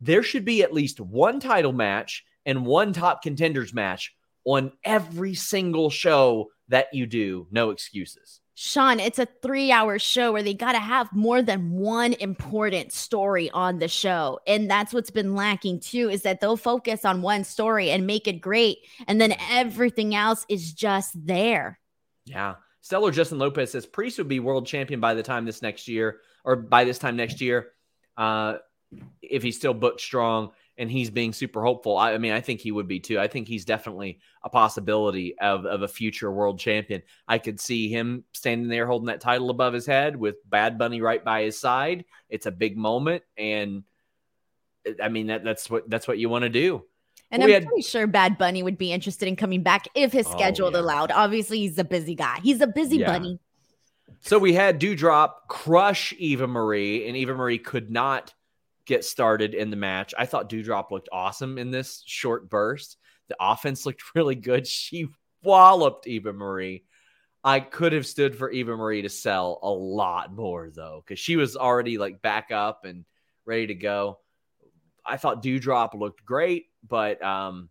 [0.00, 4.14] There should be at least one title match and one top contenders match
[4.44, 7.48] on every single show that you do.
[7.50, 8.40] No excuses.
[8.58, 12.90] Sean, it's a three hour show where they got to have more than one important
[12.90, 14.40] story on the show.
[14.46, 18.26] And that's what's been lacking too, is that they'll focus on one story and make
[18.26, 18.78] it great.
[19.06, 21.78] And then everything else is just there.
[22.24, 22.54] Yeah.
[22.80, 26.20] Stellar Justin Lopez says Priest would be world champion by the time this next year,
[26.42, 27.72] or by this time next year,
[28.16, 28.54] uh,
[29.20, 31.96] if he's still booked strong and he's being super hopeful.
[31.96, 33.18] I, I mean, I think he would be too.
[33.18, 37.02] I think he's definitely a possibility of, of a future world champion.
[37.26, 41.00] I could see him standing there holding that title above his head with Bad Bunny
[41.00, 42.04] right by his side.
[42.28, 43.84] It's a big moment, and
[44.86, 46.84] uh, I mean that that's what that's what you want to do.
[47.30, 50.12] And We I'm had- pretty sure Bad Bunny would be interested in coming back if
[50.12, 50.78] his Oh, schedule yeah.
[50.80, 51.10] allowed.
[51.10, 52.38] Obviously, he's a busy guy.
[52.42, 53.06] He's a busy Yeah.
[53.12, 53.40] bunny.
[54.20, 58.32] So we had Doudrop crush Eva Marie, and Eva Marie could not
[58.86, 60.14] get started in the match.
[60.16, 62.96] I thought Doudrop looked awesome in this short burst.
[63.28, 64.66] The offense looked really good.
[64.66, 65.08] She
[65.42, 66.84] walloped Eva Marie.
[67.44, 71.36] I could have stood for Eva Marie to sell a lot more though, because she
[71.36, 73.04] was already like back up and
[73.44, 74.18] ready to go.
[75.04, 77.68] I thought Doudrop looked great, but um,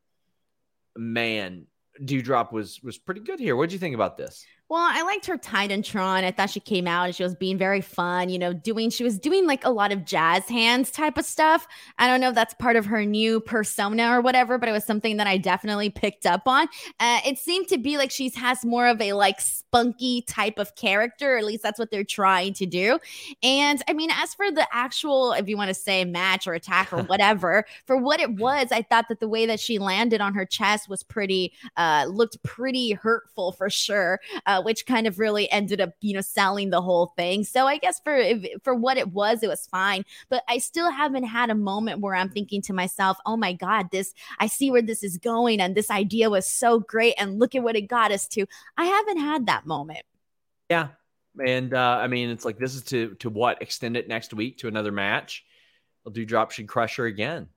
[0.96, 1.68] man,
[2.02, 3.56] Doudrop was was pretty good here.
[3.56, 4.46] What do you think about this?
[4.68, 6.24] Well, I liked her Titantron.
[6.24, 9.04] I thought she came out and she was being very fun, you know, doing, she
[9.04, 11.68] was doing like a lot of jazz hands type of stuff.
[12.00, 14.84] I don't know if that's part of her new persona or whatever, but it was
[14.84, 16.68] something that I definitely picked up on.
[17.00, 20.74] Uh, it seemed to be like she has more of a like spunky type of
[20.76, 22.98] character, at least that's what they're trying to do.
[23.44, 26.92] And I mean, as for the actual, if you want to say match or attack
[26.92, 30.34] or whatever, for what it was, I thought that the way that she landed on
[30.34, 35.52] her chest was pretty, uh, looked pretty hurtful for sure uh, which kind of really
[35.52, 37.44] ended up, you know, selling the whole thing.
[37.44, 38.22] So I guess for
[38.64, 40.04] for what it was, it was fine.
[40.30, 43.92] But I still haven't had a moment where I'm thinking to myself, "Oh my God,
[43.92, 47.56] this I see where this is going, and this idea was so great, and look
[47.56, 48.46] at what it got us to."
[48.78, 50.04] I haven't had that moment.
[50.70, 50.90] Yeah.
[51.46, 54.60] And uh, I mean, it's like this is to to what extend it next week
[54.60, 55.44] to another match.
[56.04, 57.50] Well, Doudrop should crush her again.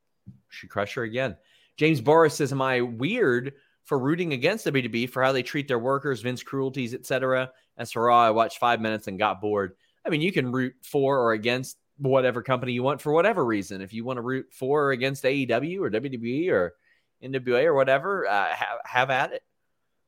[0.48, 1.36] Should crush her again.
[1.76, 3.54] James Boris says, "Am I weird
[3.88, 8.04] for rooting against WWE for how they treat their workers, Vince cruelties, etc.?" As for
[8.04, 9.74] Raw, I watched five minutes and got bored.
[10.04, 13.80] I mean, you can root for or against whatever company you want for whatever reason.
[13.80, 16.74] If you want to root for or against AEW or WWE or
[17.22, 19.42] NWA or whatever, uh, have, have at it.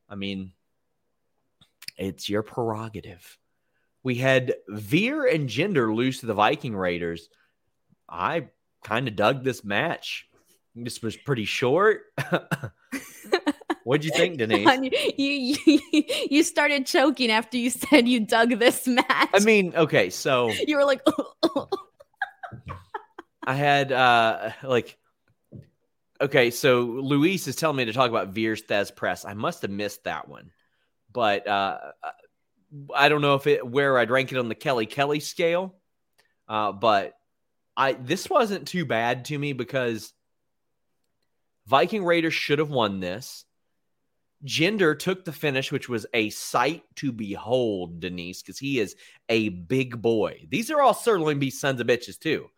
[0.09, 0.53] I mean,
[1.97, 3.39] it's your prerogative.
[4.03, 7.29] We had Veer and Jinder lose to the Viking Raiders.
[8.09, 8.49] I
[8.83, 10.29] kind of dug this match.
[10.75, 12.03] This was pretty short.
[13.91, 14.69] What'd you think, Denise?
[15.17, 15.81] You, you
[16.31, 19.31] you started choking after you said you dug this match.
[19.35, 21.03] I mean, okay, so you were like,
[23.43, 24.97] I had uh like
[26.21, 29.25] okay, so Luis is telling me to talk about Veer's Thesz Press.
[29.25, 30.53] I must have missed that one.
[31.13, 31.79] But uh
[32.95, 35.75] I don't know if it where I'd rank it on the Kelly Kelly scale.
[36.47, 37.15] Uh but
[37.77, 40.13] I this wasn't too bad to me because
[41.67, 43.47] Viking Raiders should have won this.
[44.45, 48.97] Jinder took the finish, which was a sight to behold, Denise, because he is
[49.29, 50.47] a big boy.
[50.49, 52.49] These are all certainly be sons of bitches, too.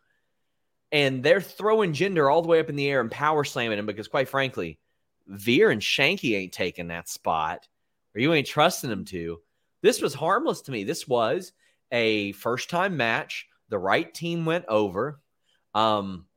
[0.91, 3.85] And they're throwing Jinder all the way up in the air and power slamming him
[3.85, 4.79] because, quite frankly,
[5.27, 7.67] Veer and Shanky ain't taking that spot,
[8.15, 9.39] or you ain't trusting them to.
[9.81, 10.83] This was harmless to me.
[10.83, 11.51] This was
[11.91, 13.47] a first time match.
[13.69, 15.19] The right team went over.
[15.73, 16.27] Um,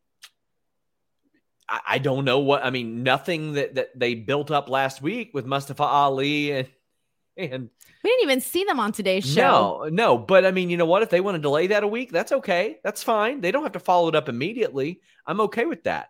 [1.68, 3.02] I, I don't know what I mean.
[3.02, 6.68] Nothing that that they built up last week with Mustafa Ali and
[7.36, 7.68] And
[8.02, 9.82] we didn't even see them on today's show.
[9.84, 10.18] No, no.
[10.18, 11.02] But I mean, you know what?
[11.02, 12.78] If they want to delay that a week, that's okay.
[12.82, 13.40] That's fine.
[13.40, 15.00] They don't have to follow it up immediately.
[15.26, 16.08] I'm okay with that.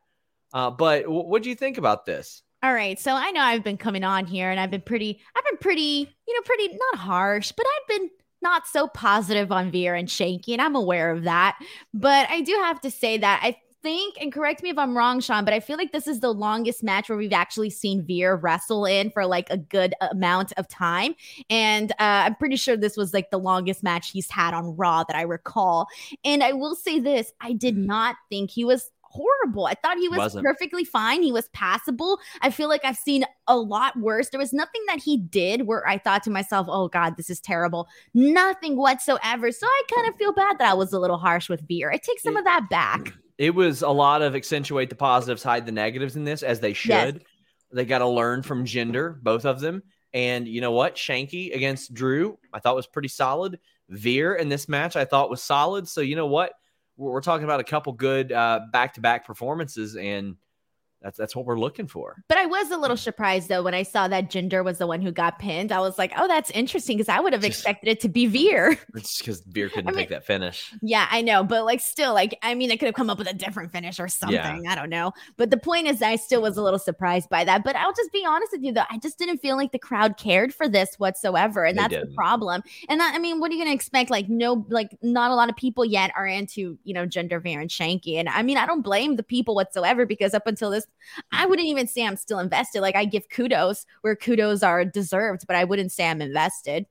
[0.53, 2.43] Uh, but what do you think about this?
[2.63, 2.99] All right.
[2.99, 6.15] So I know I've been coming on here and I've been pretty, I've been pretty,
[6.29, 8.11] you know, pretty not harsh, but I've been
[8.43, 11.59] not so positive on Veer and Shanky, and I'm aware of that.
[11.93, 15.21] But I do have to say that I think, and correct me if I'm wrong,
[15.21, 18.37] Sean, but I feel like this is the longest match where we've actually seen Veer
[18.37, 21.15] wrestle in for like a good amount of time.
[21.51, 25.05] And uh, I'm pretty sure this was like the longest match he's had on Raw
[25.05, 25.89] that I recall.
[26.25, 29.67] And I will say this I did not think he was horrible.
[29.67, 30.45] I thought he was Wasn't.
[30.45, 31.23] perfectly fine.
[31.23, 32.19] He was passable.
[32.43, 34.29] I feel like I've seen a lot worse.
[34.29, 37.41] There was nothing that he did where I thought to myself, oh God, this is
[37.41, 37.89] terrible.
[38.15, 39.53] Nothing whatsoever.
[39.53, 41.91] So I kind of feel bad that I was a little harsh with Veer.
[41.91, 45.67] I take some of that back it was a lot of accentuate the positives, hide
[45.67, 47.17] the negatives in this, as they should.
[47.17, 47.23] Yes.
[47.73, 49.83] They got to learn from Jinder, both of them.
[50.15, 50.97] And you know what?
[50.97, 53.59] Shanky against Drew, I thought was pretty solid.
[53.89, 55.87] Veer in this match, I thought was solid.
[55.87, 56.53] So you know what?
[56.97, 60.37] We're, we're talking about a couple good back to back performances, and
[61.03, 62.23] that's that's what we're looking for.
[62.29, 65.01] But I was a little surprised though when I saw that Jinder was the one
[65.01, 65.71] who got pinned.
[65.71, 68.79] I was like, oh, that's interesting because I would have expected it to be Veer.
[68.97, 70.73] It's because Veer couldn't I mean, take that finish.
[70.81, 73.31] Yeah, I know, but like still, like I mean, it could have come up with
[73.31, 74.65] a different finish or something.
[74.65, 74.73] Yeah.
[74.73, 75.13] I don't know.
[75.37, 77.63] But the point is, I still was a little surprised by that.
[77.63, 80.17] But I'll just be honest with you though, I just didn't feel like the crowd
[80.17, 82.11] cared for this whatsoever, and they that's didn't.
[82.11, 82.63] the problem.
[82.89, 84.11] And that, I mean, what are you going to expect?
[84.11, 87.61] Like no, like not a lot of people yet are into you know Jinder Veer
[87.61, 90.87] and Shanky, and I mean, I don't blame the people whatsoever because up until this,
[91.33, 92.81] I wouldn't even say I'm still invested.
[92.81, 96.87] Like I give kudos where kudos are deserved, but I wouldn't say I'm invested.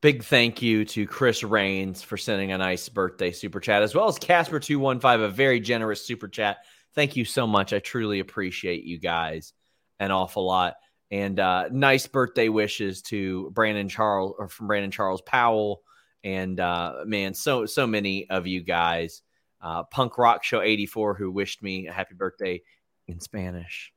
[0.00, 4.08] Big thank you to Chris Rains for sending a nice birthday super chat, as well
[4.08, 6.58] as Casper215, a very generous super chat.
[6.94, 7.74] Thank you so much.
[7.74, 9.52] I truly appreciate you guys
[9.98, 10.76] an awful lot.
[11.10, 15.82] And uh, nice birthday wishes to Brandon Charles or from Brandon Charles Powell.
[16.24, 19.22] And uh, man, so so many of you guys.
[19.60, 22.62] Uh, Punk Rock Show 84 who wished me a happy birthday
[23.08, 23.92] in Spanish.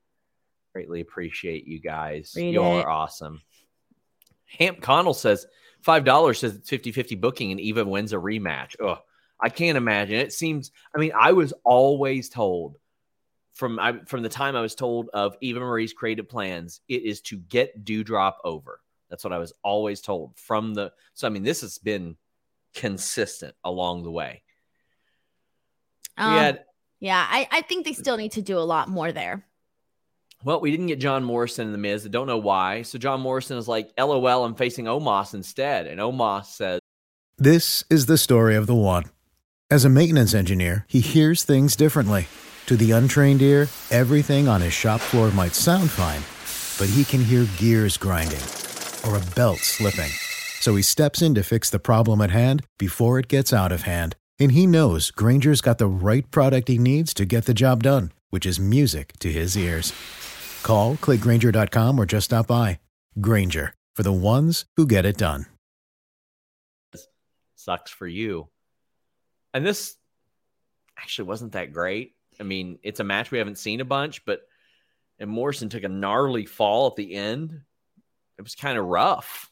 [0.73, 2.33] Greatly appreciate you guys.
[2.35, 3.41] Read Y'all are awesome.
[4.45, 5.45] Hamp Connell says
[5.85, 8.75] $5 says it's 50 50 booking and Eva wins a rematch.
[8.81, 8.99] Oh,
[9.39, 10.15] I can't imagine.
[10.15, 12.77] It seems, I mean, I was always told
[13.53, 17.21] from I, from the time I was told of Eva Marie's creative plans, it is
[17.21, 18.79] to get Doudrop over.
[19.09, 20.91] That's what I was always told from the.
[21.13, 22.17] So I mean, this has been
[22.73, 24.42] consistent along the way.
[26.17, 26.63] Um, had
[27.03, 29.45] yeah, I, I think they still need to do a lot more there.
[30.45, 32.05] Well, we didn't get John Morrison in the Miz.
[32.05, 32.83] I don't know why.
[32.83, 35.85] So John Morrison is like, LOL, I'm facing Omos instead.
[35.85, 36.79] And Omos says,
[37.37, 39.03] This is the story of the one.
[39.69, 42.27] As a maintenance engineer, he hears things differently.
[42.67, 46.21] To the untrained ear, everything on his shop floor might sound fine,
[46.79, 48.39] but he can hear gears grinding
[49.05, 50.11] or a belt slipping.
[50.61, 53.81] So he steps in to fix the problem at hand before it gets out of
[53.81, 57.81] hand and he knows Grainger's got the right product he needs to get the job
[57.81, 59.93] done, which is music to his ears.
[60.63, 62.79] Call, clickgrainger.com, or just stop by.
[63.19, 65.45] Granger, for the ones who get it done.
[67.55, 68.49] Sucks for you.
[69.53, 69.95] And this
[70.97, 72.15] actually wasn't that great.
[72.39, 74.41] I mean, it's a match we haven't seen a bunch, but
[75.19, 77.61] and Morrison took a gnarly fall at the end.
[78.37, 79.49] It was kind of rough.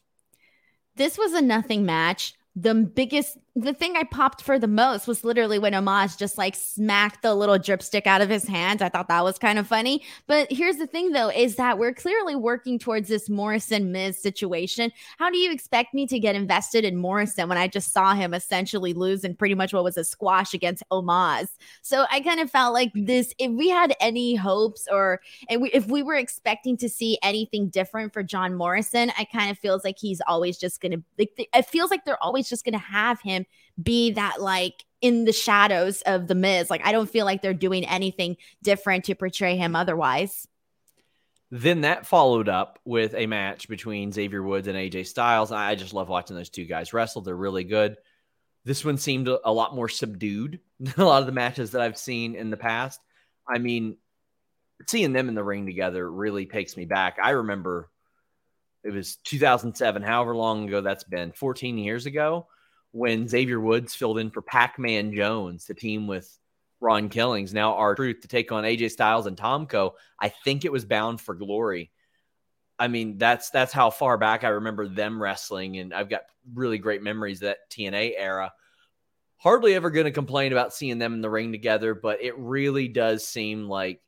[0.96, 5.24] This was a nothing match the biggest the thing I popped for the most was
[5.24, 8.80] literally when Omos just like smacked the little dripstick out of his hands.
[8.80, 10.02] I thought that was kind of funny.
[10.26, 14.90] But here's the thing though, is that we're clearly working towards this Morrison Miz situation.
[15.18, 18.32] How do you expect me to get invested in Morrison when I just saw him
[18.32, 21.48] essentially lose in pretty much what was a squash against Omos?
[21.82, 26.02] So I kind of felt like this, if we had any hopes or if we
[26.02, 30.22] were expecting to see anything different for John Morrison, I kind of feels like he's
[30.26, 33.41] always just going to, like, it feels like they're always just going to have him
[33.80, 36.70] be that like in the shadows of the Miz.
[36.70, 40.46] Like I don't feel like they're doing anything different to portray him otherwise.
[41.50, 45.52] Then that followed up with a match between Xavier Woods and AJ Styles.
[45.52, 47.20] I just love watching those two guys wrestle.
[47.20, 47.96] They're really good.
[48.64, 51.98] This one seemed a lot more subdued than a lot of the matches that I've
[51.98, 53.00] seen in the past.
[53.46, 53.98] I mean,
[54.86, 57.18] seeing them in the ring together really takes me back.
[57.22, 57.90] I remember
[58.84, 62.46] it was 2007, however long ago that's been, 14 years ago
[62.92, 66.38] when Xavier Woods filled in for Pac Man Jones to team with
[66.80, 69.92] Ron Killings, now R-Truth to take on AJ Styles and Tomko.
[70.20, 71.90] I think it was bound for glory.
[72.78, 76.22] I mean, that's that's how far back I remember them wrestling, and I've got
[76.54, 78.52] really great memories of that TNA era.
[79.36, 82.88] Hardly ever going to complain about seeing them in the ring together, but it really
[82.88, 84.00] does seem like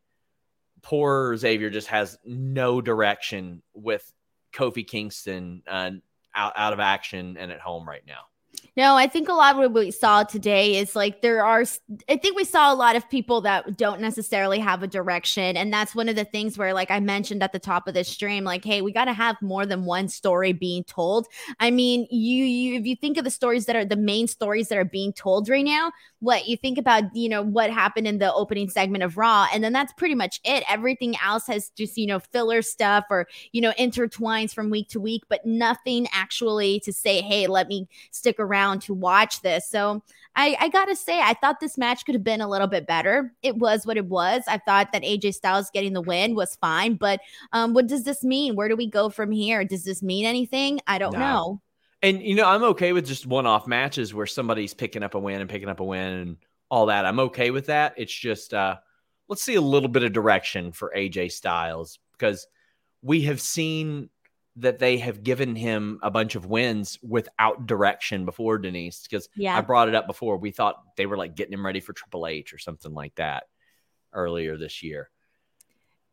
[0.82, 4.12] poor Xavier just has no direction with
[4.52, 5.90] Kofi Kingston uh,
[6.34, 8.24] out out of action and at home right now.
[8.76, 11.64] No, I think a lot of what we saw today is like there are,
[12.08, 15.56] I think we saw a lot of people that don't necessarily have a direction.
[15.56, 18.08] And that's one of the things where, like I mentioned at the top of this
[18.08, 21.28] stream, like, hey, we got to have more than one story being told.
[21.60, 24.66] I mean, you, you, if you think of the stories that are the main stories
[24.68, 28.18] that are being told right now, what you think about, you know, what happened in
[28.18, 30.64] the opening segment of Raw, and then that's pretty much it.
[30.68, 35.00] Everything else has just, you know, filler stuff or, you know, intertwines from week to
[35.00, 39.68] week, but nothing actually to say, hey, let me stick around to watch this.
[39.68, 40.02] So
[40.36, 43.32] I, I gotta say, I thought this match could have been a little bit better.
[43.42, 44.42] It was what it was.
[44.48, 47.20] I thought that AJ Styles getting the win was fine, but
[47.52, 48.56] um, what does this mean?
[48.56, 49.64] Where do we go from here?
[49.64, 50.80] Does this mean anything?
[50.86, 51.60] I don't know.
[52.02, 55.40] And you know, I'm okay with just one-off matches where somebody's picking up a win
[55.40, 56.36] and picking up a win and
[56.70, 57.06] all that.
[57.06, 57.94] I'm okay with that.
[57.96, 58.76] It's just uh
[59.28, 62.46] let's see a little bit of direction for AJ Styles because
[63.02, 64.10] we have seen
[64.56, 69.56] that they have given him a bunch of wins without direction before Denise because Yeah.
[69.56, 70.36] I brought it up before.
[70.36, 73.44] We thought they were like getting him ready for Triple H or something like that
[74.12, 75.10] earlier this year.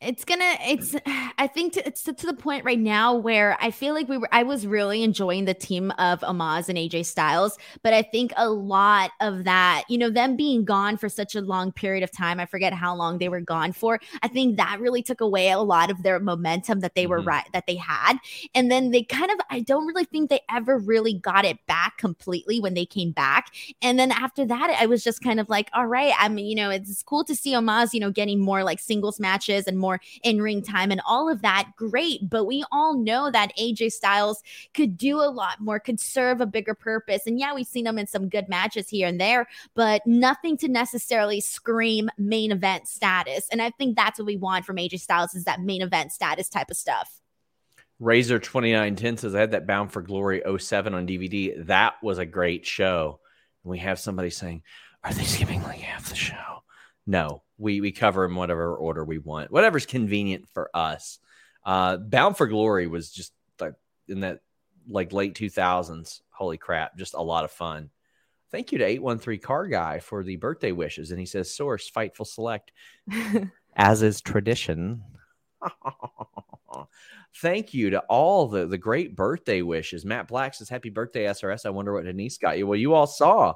[0.01, 0.95] It's gonna it's
[1.37, 4.27] i think to, it's to, the point right now where i feel like we were
[4.31, 8.49] i was really enjoying the team of Omos and aj styles but i think a
[8.49, 12.39] lot of that you know them being gone for such a long period of time
[12.39, 15.59] i forget how long they were gone for i think that really took away a
[15.59, 17.27] lot of their momentum that they were Mhm.
[17.27, 18.17] right that they had
[18.55, 21.97] and then they kind of i don't really think they ever really got it back
[21.97, 25.69] completely when they came back and then after that, I was just kind of like,
[25.73, 28.63] all right, I mean, you know, it's cool to see Omos you know, getting more
[28.63, 29.90] like singles matches and more
[30.23, 31.71] in ring time and all of that.
[31.75, 32.29] Great.
[32.29, 34.41] But we all know that AJ Styles
[34.73, 37.25] could do a lot more, could serve a bigger purpose.
[37.25, 40.67] And yeah, we've seen him in some good matches here and there, but nothing to
[40.67, 43.47] necessarily scream main event status.
[43.51, 46.49] And I think that's what we want from AJ Styles is that main event status
[46.49, 47.21] type of stuff.
[47.99, 51.65] Razor 2910 says, I had that Bound for Glory 07 on DVD.
[51.67, 53.19] That was a great show.
[53.63, 54.63] And we have somebody saying,
[55.03, 56.63] Are they skipping like half the show?
[57.05, 61.19] No, we, we cover in whatever order we want, whatever's convenient for us.
[61.63, 63.75] Uh, Bound for Glory was just like
[64.07, 64.39] in that
[64.89, 66.21] like late 2000s.
[66.31, 67.91] Holy crap, just a lot of fun.
[68.51, 71.11] Thank you to 813 Car Guy for the birthday wishes.
[71.11, 72.71] And he says, Source, Fightful Select,
[73.75, 75.03] as is tradition.
[77.35, 80.03] Thank you to all the, the great birthday wishes.
[80.03, 81.65] Matt Black says, Happy birthday, SRS.
[81.65, 82.67] I wonder what Denise got you.
[82.67, 83.53] Well, you all saw.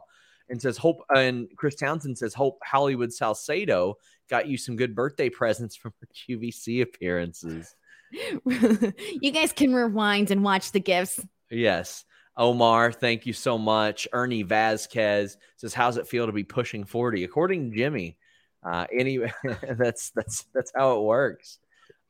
[0.49, 3.95] And says, Hope, and Chris Townsend says, Hope Hollywood Salcedo
[4.29, 7.75] got you some good birthday presents from her QVC appearances.
[8.11, 11.19] you guys can rewind and watch the gifts.
[11.49, 12.05] Yes.
[12.37, 14.07] Omar, thank you so much.
[14.11, 18.17] Ernie Vasquez says, "How's it feel to be pushing 40?" According to Jimmy,
[18.63, 19.19] uh, any
[19.77, 21.59] that's that's that's how it works.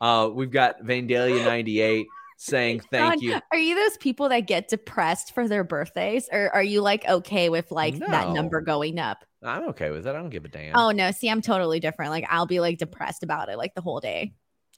[0.01, 2.07] Uh, we've got Vandalia 98
[2.37, 6.49] saying, "Thank God, you." Are you those people that get depressed for their birthdays, or
[6.53, 9.25] are you like okay with like that number going up?
[9.43, 10.09] I'm okay with it.
[10.09, 10.75] I don't give a damn.
[10.75, 12.11] Oh no, see, I'm totally different.
[12.11, 14.33] Like I'll be like depressed about it like the whole day.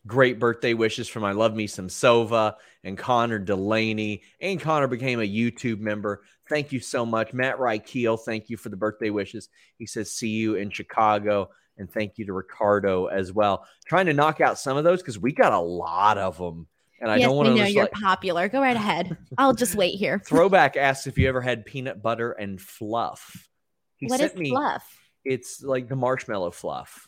[0.07, 2.53] Great birthday wishes from I Love Me Some Sova
[2.85, 4.23] and Connor Delaney.
[4.39, 6.23] And Connor became a YouTube member.
[6.47, 7.33] Thank you so much.
[7.33, 9.49] Matt Rykeel, thank you for the birthday wishes.
[9.77, 11.49] He says, see you in Chicago.
[11.77, 13.65] And thank you to Ricardo as well.
[13.85, 16.67] Trying to knock out some of those because we got a lot of them.
[16.99, 18.49] And I yes, don't want to know you're like popular.
[18.49, 19.17] Go right ahead.
[19.37, 20.19] I'll just wait here.
[20.25, 23.47] throwback asks if you ever had peanut butter and fluff.
[23.97, 24.83] He What is me fluff?
[25.25, 27.07] it's like the marshmallow fluff.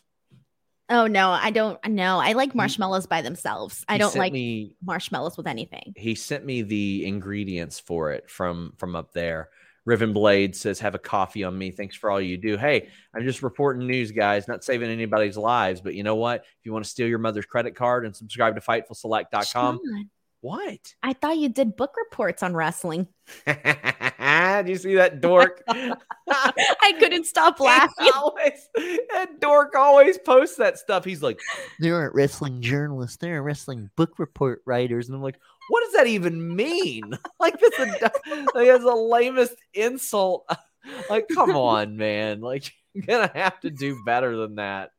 [0.91, 2.17] Oh no, I don't know.
[2.19, 3.85] I like marshmallows by themselves.
[3.87, 5.93] I don't like me marshmallows with anything.
[5.95, 9.49] he sent me the ingredients for it from from up there.
[9.85, 11.71] Riven Blade says, "Have a coffee on me.
[11.71, 14.47] Thanks for all you do." Hey, I'm just reporting news, guys.
[14.47, 16.41] Not saving anybody's lives, but you know what?
[16.41, 20.09] If you want to steal your mother's credit card and subscribe to FightfulSelect.com, Sean,
[20.41, 20.93] what?
[21.03, 23.07] I thought you did book reports on wrestling.
[23.45, 25.63] do you see that dork?
[25.67, 28.11] I couldn't stop laughing.
[28.15, 28.69] Always,
[29.11, 31.03] that dork always posts that stuff.
[31.03, 31.39] He's like,
[31.79, 33.17] There aren't wrestling journalists.
[33.17, 35.07] There are wrestling book report writers.
[35.07, 35.39] and I'm like,
[35.69, 37.17] what does that even mean?
[37.39, 38.11] like this, is a-
[38.55, 40.49] like that's the lamest insult.
[41.09, 42.41] like, come on, man.
[42.41, 44.91] Like, you're gonna have to do better than that.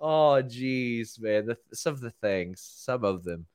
[0.00, 1.46] Oh, geez, man.
[1.46, 3.46] The, some of the things, some of them.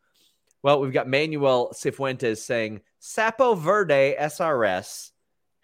[0.62, 5.12] Well, we've got Manuel Cifuentes saying Sapo Verde SRS.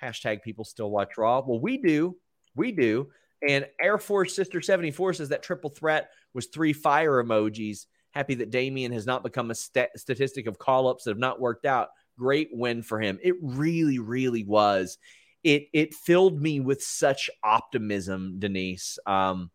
[0.01, 1.41] Hashtag people still watch Raw.
[1.45, 2.17] Well, we do.
[2.55, 3.09] We do.
[3.47, 7.85] And Air Force Sister 74 says that triple threat was three fire emojis.
[8.11, 11.39] Happy that Damian has not become a sta- statistic of call ups that have not
[11.39, 11.89] worked out.
[12.17, 13.19] Great win for him.
[13.21, 14.97] It really, really was.
[15.43, 19.51] It it filled me with such optimism, Denise, um,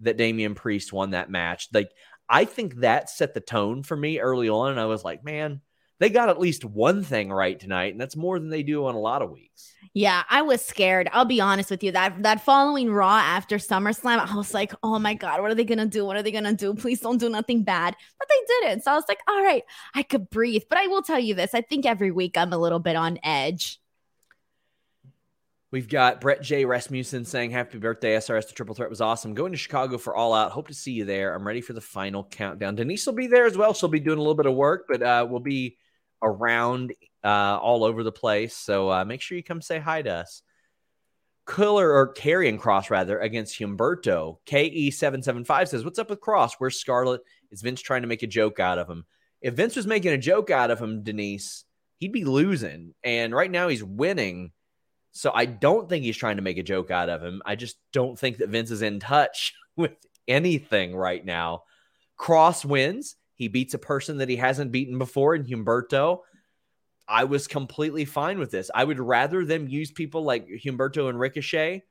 [0.00, 1.68] that Damian Priest won that match.
[1.72, 1.90] Like
[2.28, 4.72] I think that set the tone for me early on.
[4.72, 5.60] And I was like, man,
[6.00, 8.94] they got at least one thing right tonight, and that's more than they do on
[8.94, 9.74] a lot of weeks.
[9.94, 11.08] Yeah, I was scared.
[11.12, 11.90] I'll be honest with you.
[11.92, 15.64] That that following Raw after SummerSlam, I was like, oh my God, what are they
[15.64, 16.04] gonna do?
[16.04, 16.74] What are they gonna do?
[16.74, 17.96] Please don't do nothing bad.
[18.18, 18.84] But they didn't.
[18.84, 20.62] So I was like, all right, I could breathe.
[20.68, 21.54] But I will tell you this.
[21.54, 23.80] I think every week I'm a little bit on edge.
[25.70, 26.64] We've got Brett J.
[26.64, 28.48] Rasmussen saying, Happy birthday, SRS.
[28.48, 29.34] The triple threat was awesome.
[29.34, 30.52] Going to Chicago for All Out.
[30.52, 31.34] Hope to see you there.
[31.34, 32.74] I'm ready for the final countdown.
[32.74, 33.74] Denise will be there as well.
[33.74, 35.76] She'll be doing a little bit of work, but uh, we'll be
[36.22, 36.92] around
[37.24, 38.56] uh, all over the place.
[38.56, 40.42] So uh, make sure you come say hi to us.
[41.48, 44.38] Killer or Karrion Kross, rather against Humberto.
[44.46, 46.52] KE775 says, What's up with Kross?
[46.58, 47.22] Where's Scarlet?
[47.50, 49.06] Is Vince trying to make a joke out of him?
[49.40, 51.64] If Vince was making a joke out of him, Denise,
[51.98, 52.94] he'd be losing.
[53.02, 54.52] And right now he's winning.
[55.12, 57.40] So I don't think he's trying to make a joke out of him.
[57.46, 59.92] I just don't think that Vince is in touch with
[60.26, 61.62] anything right now.
[62.18, 63.16] Kross wins.
[63.38, 66.18] He beats a person that he hasn't beaten before in Humberto.
[67.06, 68.68] I was completely fine with this.
[68.74, 71.84] I would rather them use people like Humberto and Ricochet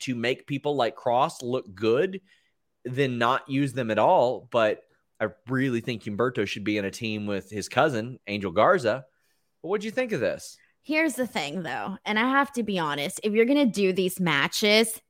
[0.00, 2.22] to make people like Kross look good
[2.84, 4.48] than not use them at all.
[4.50, 4.80] But
[5.20, 9.04] I really think Humberto should be in a team with his cousin, Angel Garza.
[9.62, 10.56] But what'd you think of this?
[10.82, 13.20] Here's the thing, though, and I have to be honest.
[13.22, 15.02] If you're gonna do these matches,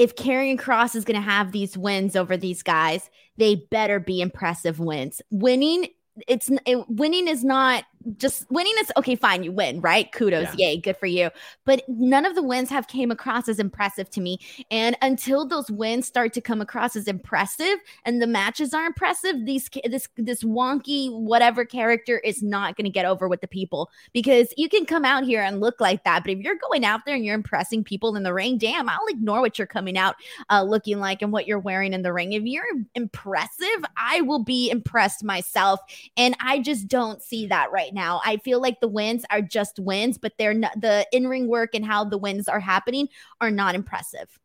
[0.00, 4.80] if Karrion Kross is gonna have these wins over these guys, they better be impressive
[4.80, 5.20] wins.
[5.30, 5.88] Winning
[6.26, 7.84] it's it, winning is not
[8.16, 10.10] just winning is okay fine you win right?
[10.12, 10.68] Kudos yeah.
[10.68, 11.30] yay good for you.
[11.64, 14.38] But none of the wins have came across as impressive to me.
[14.70, 19.44] And until those wins start to come across as impressive and the matches are impressive
[19.44, 23.90] these this this wonky whatever character is not going to get over with the people.
[24.12, 27.00] Because you can come out here and look like that but if you're going out
[27.04, 30.16] there and you're impressing people in the ring damn i'll ignore what you're coming out
[30.48, 32.32] uh, looking like and what you're wearing in the ring.
[32.32, 35.80] If you're impressive i will be impressed myself.
[36.16, 38.20] And i just don't see that right right now.
[38.24, 41.74] I feel like the wins are just wins, but they're not the in ring work
[41.74, 43.08] and how the wins are happening
[43.40, 44.38] are not impressive.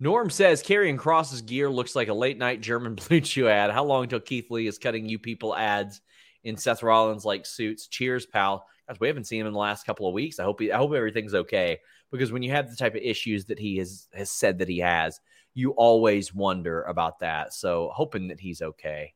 [0.00, 3.70] Norm says Karrion Kross's gear looks like a late night German Blue Chew ad.
[3.70, 6.00] How long until Keith Lee is cutting you people ads
[6.44, 7.86] in Seth Rollins like suits?
[7.86, 8.66] Cheers, pal.
[8.88, 10.40] Guys, we haven't seen him in the last couple of weeks.
[10.40, 11.78] I hope he, I hope everything's okay
[12.10, 14.78] because when you have the type of issues that he has has said that he
[14.78, 15.20] has,
[15.54, 17.52] you always wonder about that.
[17.52, 19.14] So hoping that he's okay.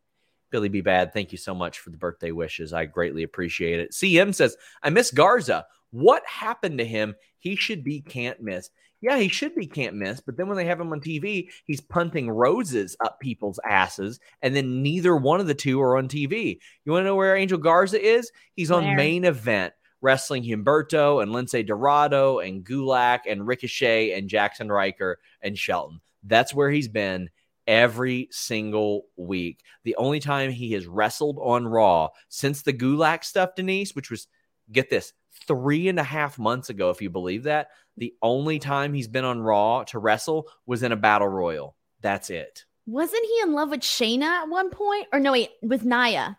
[0.57, 2.73] Billy Be Bad, thank you so much for the birthday wishes.
[2.73, 3.91] I greatly appreciate it.
[3.93, 5.67] CM says, I miss Garza.
[5.91, 7.15] What happened to him?
[7.39, 8.71] He should be can't miss.
[9.03, 10.23] Yeah, he should be can't miss.
[10.23, 14.19] But then when they have him on TV, he's punting roses up people's asses.
[14.41, 16.59] And then neither one of the two are on TV.
[16.87, 18.33] You want to know where Angel Garza is?
[18.55, 18.97] He's on where?
[18.97, 25.59] main event wrestling Humberto and Lince Dorado and Gulak and Ricochet and Jackson Ryker and
[25.59, 26.01] Shelton.
[26.25, 27.29] That's where he's been
[27.67, 29.63] every single week.
[29.85, 34.29] The only time he has wrestled on Raw since the Gulak stuff, Denise, which was,
[34.71, 35.13] get this,
[35.47, 39.25] three and a half months ago, if you believe that, the only time he's been
[39.25, 41.77] on Raw to wrestle was in a battle royal.
[42.01, 42.65] That's it.
[42.87, 45.07] Wasn't he in love with Shayna at one point?
[45.13, 46.39] Or no, wait, with Nia?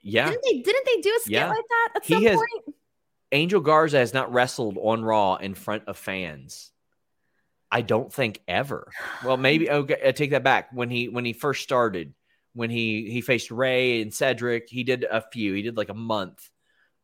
[0.00, 0.30] Yeah.
[0.30, 1.48] Didn't they, didn't they do a skit yeah.
[1.48, 2.76] like that at he some has, point?
[3.32, 6.72] Angel Garza has not wrestled on Raw in front of fans
[7.70, 8.90] I don't think ever.
[9.24, 10.70] Well, maybe okay, I take that back.
[10.72, 12.14] When he when he first started,
[12.54, 15.54] when he he faced Ray and Cedric, he did a few.
[15.54, 16.48] He did like a month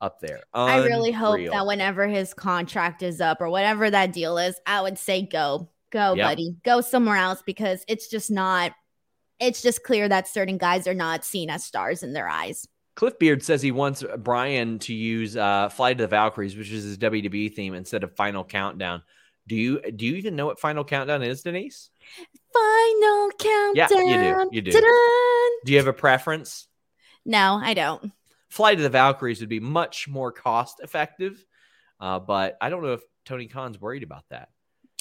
[0.01, 0.41] up there.
[0.55, 0.85] Unreal.
[0.85, 4.81] I really hope that whenever his contract is up or whatever that deal is, I
[4.81, 5.71] would say go.
[5.91, 6.27] Go, yep.
[6.27, 6.57] buddy.
[6.65, 8.73] Go somewhere else because it's just not
[9.41, 12.67] it's just clear that certain guys are not seen as stars in their eyes.
[12.97, 16.85] Cliff Beard says he wants Bryan to use uh, "Fly to the Valkyries," which is
[16.85, 19.03] his WWE theme, instead of "Final Countdown."
[19.47, 21.91] Do you do you even know what Final Countdown is, Denise?
[22.53, 23.75] Final Countdown.
[23.75, 24.49] Yeah, you do.
[24.53, 24.73] You do.
[24.73, 25.65] Ta-da!
[25.65, 26.67] Do you have a preference?
[27.27, 28.13] No, I don't.
[28.49, 31.45] Flight of the Valkyries would be much more cost effective,
[32.01, 34.49] uh, but I don't know if Tony Khan's worried about that.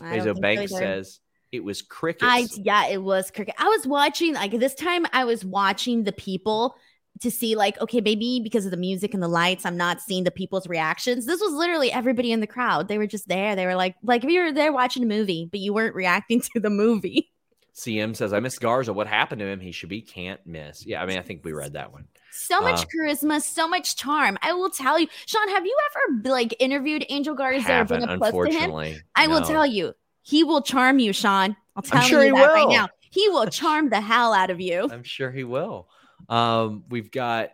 [0.01, 1.19] Bezo Banks so says
[1.51, 2.25] it was crickets.
[2.27, 3.55] I yeah, it was cricket.
[3.57, 5.05] I was watching like this time.
[5.13, 6.75] I was watching the people
[7.21, 10.23] to see like okay maybe because of the music and the lights i'm not seeing
[10.23, 11.25] the people's reactions.
[11.25, 12.87] This was literally everybody in the crowd.
[12.87, 13.55] They were just there.
[13.55, 16.41] They were like like if you were there watching a movie but you weren't reacting
[16.53, 17.31] to the movie.
[17.75, 18.93] Cm says i miss garza.
[18.93, 19.59] What happened to him?
[19.59, 20.85] He should be can't miss.
[20.85, 22.07] Yeah i mean i think we read that one.
[22.31, 24.37] So much uh, charisma so much charm.
[24.41, 28.19] I will tell you sean have you ever like interviewed angel garza or been up
[28.19, 29.01] close to him?
[29.15, 29.33] i no.
[29.33, 29.93] will tell you
[30.23, 31.55] he will charm you sean.
[31.75, 32.87] I'll tell sure you that right now.
[33.11, 34.87] He will charm the hell out of you.
[34.91, 35.87] I'm sure he will
[36.29, 37.51] um, we've got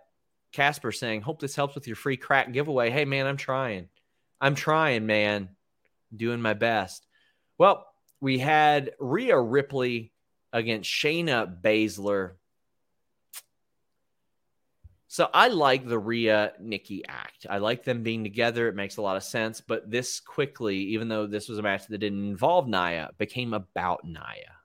[0.51, 2.89] Casper saying, Hope this helps with your free crack giveaway.
[2.89, 3.89] Hey, man, I'm trying.
[4.41, 5.49] I'm trying, man.
[6.15, 7.05] Doing my best.
[7.57, 7.85] Well,
[8.21, 10.11] we had Rhea Ripley
[10.51, 12.31] against Shayna Baszler.
[15.07, 17.47] So I like the Rhea Nikki act.
[17.49, 18.67] I like them being together.
[18.67, 19.59] It makes a lot of sense.
[19.59, 24.03] But this quickly, even though this was a match that didn't involve Nia, became about
[24.03, 24.55] Nia.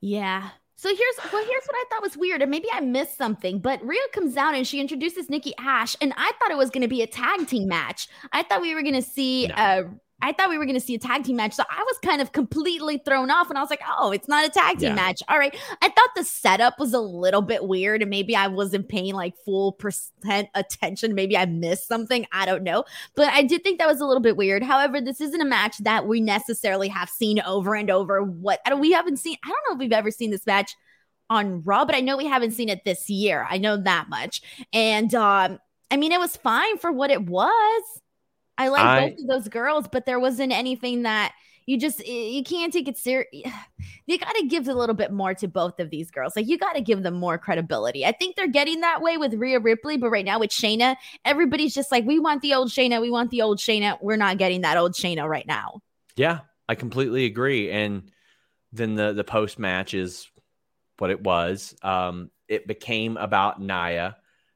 [0.00, 0.50] Yeah.
[0.76, 3.60] So here's well, here's what I thought was weird, and maybe I missed something.
[3.60, 6.82] But Rhea comes out and she introduces Nikki Ash, and I thought it was going
[6.82, 8.08] to be a tag team match.
[8.32, 9.54] I thought we were going to see No.
[9.54, 9.82] uh,
[10.22, 11.52] I thought we were going to see a tag team match.
[11.52, 14.46] So I was kind of completely thrown off and I was like, oh, it's not
[14.46, 14.94] a tag team Yeah.
[14.94, 15.22] match.
[15.28, 15.54] All right.
[15.82, 19.34] I thought the setup was a little bit weird and maybe I wasn't paying like
[19.44, 21.14] full percent attention.
[21.14, 22.26] Maybe I missed something.
[22.32, 22.84] I don't know.
[23.14, 24.62] But I did think that was a little bit weird.
[24.62, 28.22] However, this isn't a match that we necessarily have seen over and over.
[28.22, 30.74] What I don't, we haven't seen, I don't know if we've ever seen this match
[31.28, 33.46] on Raw, but I know we haven't seen it this year.
[33.50, 34.40] I know that much.
[34.72, 35.58] And um,
[35.90, 37.82] I mean, it was fine for what it was.
[38.56, 41.32] I like I- both of those girls, but there wasn't anything that
[41.66, 43.28] you just you can't take it serious.
[44.06, 46.36] You got to give a little bit more to both of these girls.
[46.36, 48.04] Like you got to give them more credibility.
[48.04, 51.72] I think they're getting that way with Rhea Ripley, but right now with Shayna, everybody's
[51.72, 53.96] just like, we want the old Shayna, we want the old Shayna.
[54.02, 55.80] We're not getting that old Shayna right now.
[56.16, 57.70] Yeah, I completely agree.
[57.70, 58.10] And
[58.72, 60.28] then the the post match is
[60.98, 61.74] what it was.
[61.82, 64.12] Um, it became about Naya.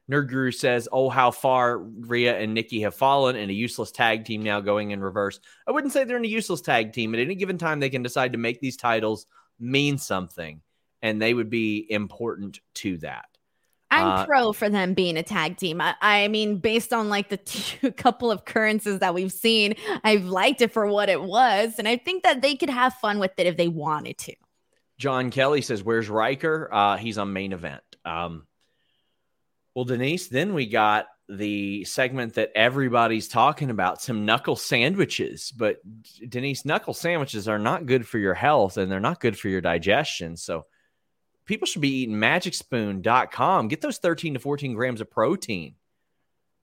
[0.09, 4.25] Nerd Guru says, "Oh, how far Rhea and Nikki have fallen in a useless tag
[4.25, 7.13] team now going in reverse." I wouldn't say they're in a useless tag team.
[7.13, 9.27] At any given time, they can decide to make these titles
[9.59, 10.61] mean something,
[11.01, 13.25] and they would be important to that.
[13.91, 15.81] I'm Uh, pro for them being a tag team.
[15.81, 17.37] I, I mean, based on like the
[17.81, 21.87] two couple of occurrences that we've seen, I've liked it for what it was, and
[21.87, 24.33] I think that they could have fun with it if they wanted to.
[24.97, 26.69] John Kelly says, "Where's Ryker?
[26.71, 28.45] Uh, he's on main event." Um,
[29.75, 35.51] well, Denise, then we got the segment that everybody's talking about: some knuckle sandwiches.
[35.51, 35.77] But
[36.27, 39.61] Denise, knuckle sandwiches are not good for your health, and they're not good for your
[39.61, 40.37] digestion.
[40.37, 40.65] So
[41.45, 43.67] people should be eating MagicSpoon.com.
[43.67, 45.75] Get those thirteen to fourteen grams of protein.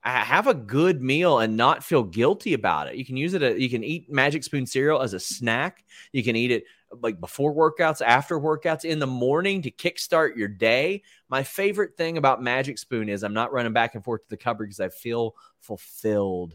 [0.03, 2.95] Have a good meal and not feel guilty about it.
[2.95, 3.43] You can use it.
[3.43, 5.85] uh, You can eat Magic Spoon cereal as a snack.
[6.13, 6.63] You can eat it
[7.01, 11.03] like before workouts, after workouts, in the morning to kickstart your day.
[11.29, 14.37] My favorite thing about Magic Spoon is I'm not running back and forth to the
[14.37, 16.55] cupboard because I feel fulfilled.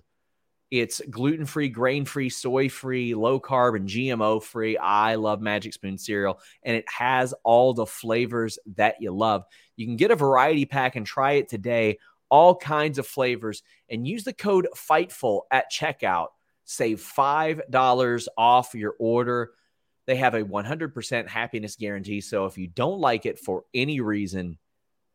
[0.71, 4.77] It's gluten free, grain free, soy free, low carb, and GMO free.
[4.77, 9.43] I love Magic Spoon cereal, and it has all the flavors that you love.
[9.75, 14.07] You can get a variety pack and try it today, all kinds of flavors, and
[14.07, 16.27] use the code FIGHTFUL at checkout.
[16.63, 19.51] Save $5 off your order.
[20.07, 22.21] They have a 100% happiness guarantee.
[22.21, 24.57] So if you don't like it for any reason,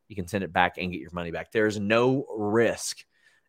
[0.09, 1.51] you can send it back and get your money back.
[1.51, 2.99] There's no risk.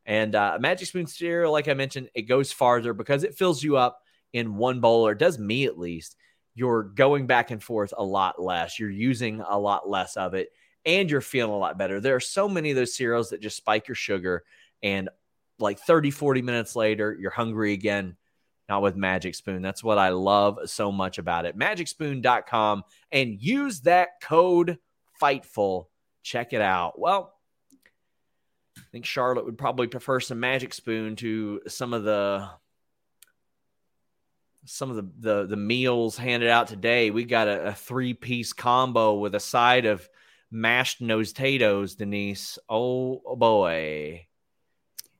[0.05, 3.77] And uh, Magic Spoon cereal, like I mentioned, it goes farther because it fills you
[3.77, 4.01] up
[4.33, 6.15] in one bowl, or does me at least.
[6.55, 8.79] You're going back and forth a lot less.
[8.79, 10.49] You're using a lot less of it,
[10.85, 11.99] and you're feeling a lot better.
[11.99, 14.43] There are so many of those cereals that just spike your sugar,
[14.81, 15.09] and
[15.59, 18.15] like 30, 40 minutes later, you're hungry again
[18.69, 19.61] not with Magic Spoon.
[19.61, 21.57] That's what I love so much about it.
[21.57, 24.77] MagicSpoon.com and use that code
[25.21, 25.85] FIGHTFUL.
[26.23, 26.99] Check it out.
[26.99, 27.33] Well,
[28.77, 32.49] I think Charlotte would probably prefer some Magic Spoon to some of the
[34.65, 37.09] some of the the, the meals handed out today.
[37.09, 40.07] We got a, a three piece combo with a side of
[40.51, 42.59] mashed nose potatoes, Denise.
[42.69, 44.27] Oh boy.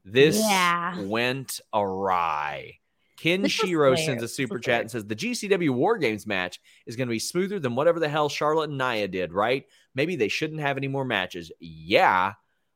[0.03, 1.01] This Yeah.
[1.01, 2.79] went awry.
[3.17, 7.07] Ken Shiro sends a super chat and says the GCW War Games match is going
[7.07, 9.65] to be smoother than whatever the hell Charlotte and Nia did, right?
[9.95, 11.51] Maybe they shouldn't have any more matches.
[11.59, 12.33] Yeah,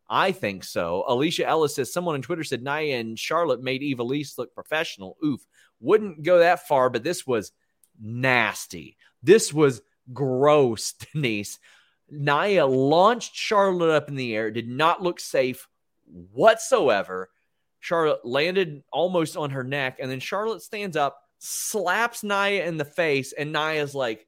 [0.10, 1.06] I think so.
[1.08, 5.16] Alicia Ellis says someone on Twitter said Nia and Charlotte made Eva Lise look professional.
[5.24, 5.46] Oof.
[5.80, 7.52] Wouldn't go that far, but this was
[8.00, 8.98] nasty.
[9.24, 9.82] This was
[10.12, 11.60] gross, Denise.
[12.10, 15.68] Nia launched Charlotte up in the air, did not look safe
[16.06, 17.30] whatsoever.
[17.82, 22.86] Charlotte landed almost on her neck, and then Charlotte stands up, slaps Nia in the
[22.86, 24.28] face, and Nia's like,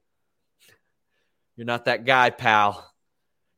[1.56, 2.92] You're not that guy, pal.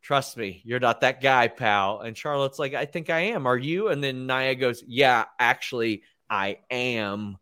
[0.02, 2.00] Trust me, you're not that guy, pal.
[2.00, 3.46] And Charlotte's like, I think I am.
[3.46, 3.88] Are you?
[3.88, 7.38] And then Nia goes, Yeah, actually, I am.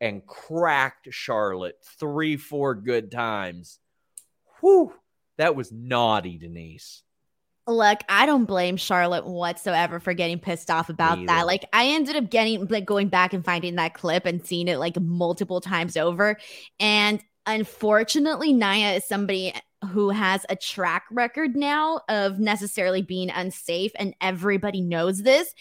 [0.00, 3.80] And cracked Charlotte three, four good times.
[4.60, 4.94] Whew.
[5.38, 7.02] That was naughty, Denise.
[7.68, 11.46] Look, I don't blame Charlotte whatsoever for getting pissed off about that.
[11.46, 14.78] Like, I ended up getting like going back and finding that clip and seeing it
[14.78, 16.36] like multiple times over.
[16.78, 19.52] And unfortunately, Naya is somebody
[19.90, 25.52] who has a track record now of necessarily being unsafe, and everybody knows this.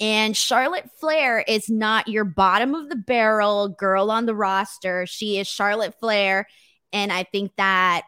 [0.00, 5.04] And Charlotte Flair is not your bottom of the barrel girl on the roster.
[5.06, 6.46] She is Charlotte Flair.
[6.92, 8.04] And I think that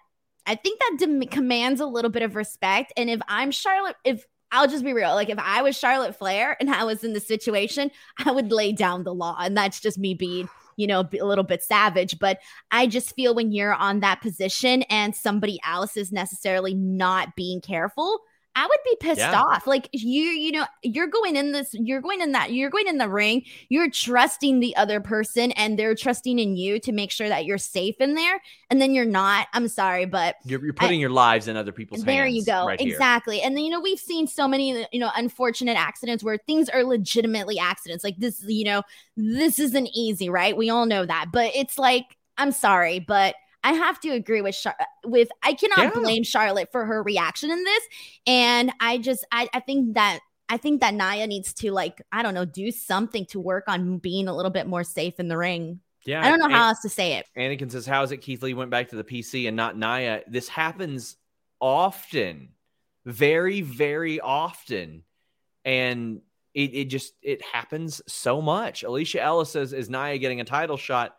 [0.47, 2.93] I think that dem- commands a little bit of respect.
[2.97, 5.15] And if I'm Charlotte, if I'll just be real.
[5.15, 7.91] Like if I was Charlotte Flair and I was in the situation,
[8.25, 9.37] I would lay down the law.
[9.41, 12.19] And that's just me being, you know, a little bit savage.
[12.19, 12.39] But
[12.71, 17.63] I just feel when you're on that position and somebody else is necessarily not being
[17.63, 18.21] careful,
[18.55, 19.41] I would be pissed Yeah.
[19.41, 19.67] off.
[19.67, 22.99] Like you, you know, you're going in this, you're going in that, you're going in
[22.99, 27.29] the ring, you're trusting the other person and they're trusting in you to make sure
[27.29, 28.41] that you're safe in there.
[28.71, 29.49] And then you're not.
[29.53, 32.45] I'm sorry, but You're, you're putting your lives in other people's there hands.
[32.47, 32.67] There you go.
[32.67, 32.93] right here.
[32.93, 33.41] exactly.
[33.43, 36.85] And then, you know, we've seen so many, you know, unfortunate accidents where things are
[36.85, 38.05] legitimately accidents.
[38.05, 38.83] Like this, you know,
[39.17, 40.57] this isn't easy, right?
[40.57, 41.27] We all know that.
[41.33, 42.05] But it's like,
[42.39, 43.35] I'm sorry, but
[43.65, 45.91] I have to agree with Char- with I cannot Yeah.
[45.91, 47.85] blame Charlotte for her reaction in this.
[48.27, 52.23] And I just I, I think that I think that Naya needs to like, I
[52.23, 55.37] don't know, do something to work on being a little bit more safe in the
[55.39, 55.81] ring.
[56.05, 56.21] Yeah.
[56.21, 57.27] I don't know and- how else to say it.
[57.39, 60.21] Anakin says, How is it Keith Lee went back to the PC and not Naya?
[60.27, 61.17] This happens
[61.61, 62.49] often,
[63.07, 65.05] very, very often.
[65.65, 66.21] And
[66.55, 68.83] it, it just it happens so much.
[68.83, 71.17] Alicia Ellis says, Is Naya getting a title shot?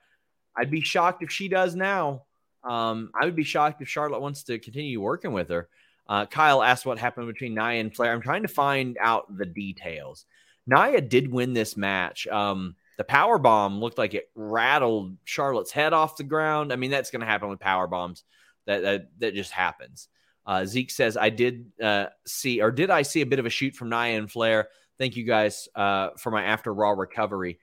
[0.55, 2.23] I'd be shocked if she does now.
[2.63, 5.67] Um, I would be shocked if Charlotte wants to continue working with her.
[6.07, 8.11] Uh, Kyle asked what happened between Nia and Flair.
[8.11, 10.25] I'm trying to find out the details.
[10.67, 12.27] Nia did win this match.
[12.27, 16.71] Um, the power bomb looked like it rattled Charlotte's head off the ground.
[16.71, 18.23] I mean, that's going to happen with power bombs.
[18.65, 20.07] That that, that just happens.
[20.45, 23.49] Uh, Zeke says, "I did uh, see, or did I see a bit of a
[23.49, 24.67] shoot from Nia and Flair?
[24.97, 27.59] Thank you guys uh, for my after Raw recovery.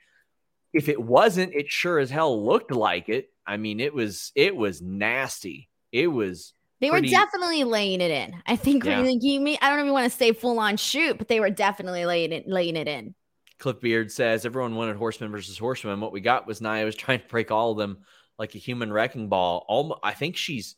[0.73, 3.31] If it wasn't, it sure as hell looked like it.
[3.51, 5.69] I mean, it was it was nasty.
[5.93, 8.41] It was They pretty- were definitely laying it in.
[8.47, 9.03] I think Yeah.
[9.03, 12.07] you mean I don't even want to say full on shoot, but they were definitely
[12.07, 13.15] laying it laying it in.
[13.59, 16.01] Cliff Beard says everyone wanted Horseman versus Horseman.
[16.01, 17.99] What we got was Nia was trying to break all of them
[18.39, 19.65] like a human wrecking ball.
[19.69, 20.77] Almost, I think she's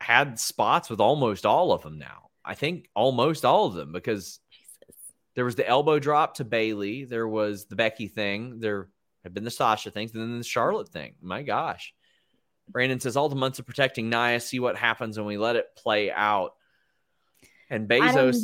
[0.00, 2.28] had spots with almost all of them now.
[2.44, 4.38] I think almost all of them because
[5.34, 8.88] there was the elbow drop to Bayley, there was the Becky thing, there
[9.26, 11.14] have been the Sasha things, and then the Charlotte thing.
[11.20, 11.92] My gosh.
[12.68, 15.66] Brandon says all the months of protecting Nia, see what happens when we let it
[15.76, 16.54] play out.
[17.70, 18.42] And don't,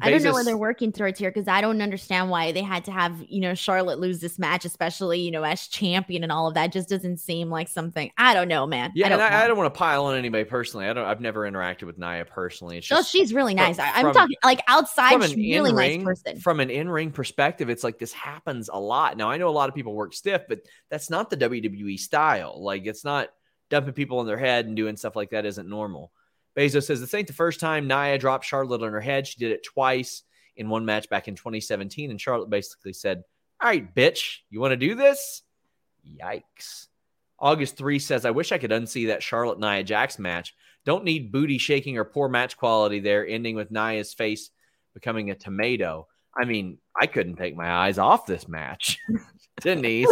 [0.00, 2.62] Bezos, I don't know where they're working towards here because I don't understand why they
[2.62, 6.32] had to have you know Charlotte lose this match, especially you know as champion and
[6.32, 6.72] all of that.
[6.72, 8.10] Just doesn't seem like something.
[8.18, 8.90] I don't know, man.
[8.94, 10.86] Yeah, I don't and I, I don't want to pile on anybody personally.
[10.86, 11.04] I don't.
[11.04, 12.78] I've never interacted with Nia personally.
[12.78, 13.78] It's just she's really nice.
[13.78, 16.40] I, I'm talking like outside, she's really nice person.
[16.40, 17.70] from an in-ring perspective.
[17.70, 19.16] It's like this happens a lot.
[19.16, 22.62] Now I know a lot of people work stiff, but that's not the WWE style.
[22.62, 23.28] Like it's not
[23.70, 26.10] dumping people on their head and doing stuff like that isn't normal.
[26.56, 29.26] Bezos says this ain't the first time Nia dropped Charlotte on her head.
[29.26, 30.22] She did it twice
[30.56, 33.22] in one match back in 2017, and Charlotte basically said,
[33.60, 35.42] "All right, bitch, you want to do this?"
[36.06, 36.88] Yikes.
[37.38, 40.54] August 3 says, I wish I could unsee that Charlotte Nia Jax match.
[40.84, 44.50] Don't need booty shaking or poor match quality there, ending with Nia's face
[44.94, 46.06] becoming a tomato.
[46.36, 48.98] I mean, I couldn't take my eyes off this match.
[49.60, 50.08] Denise,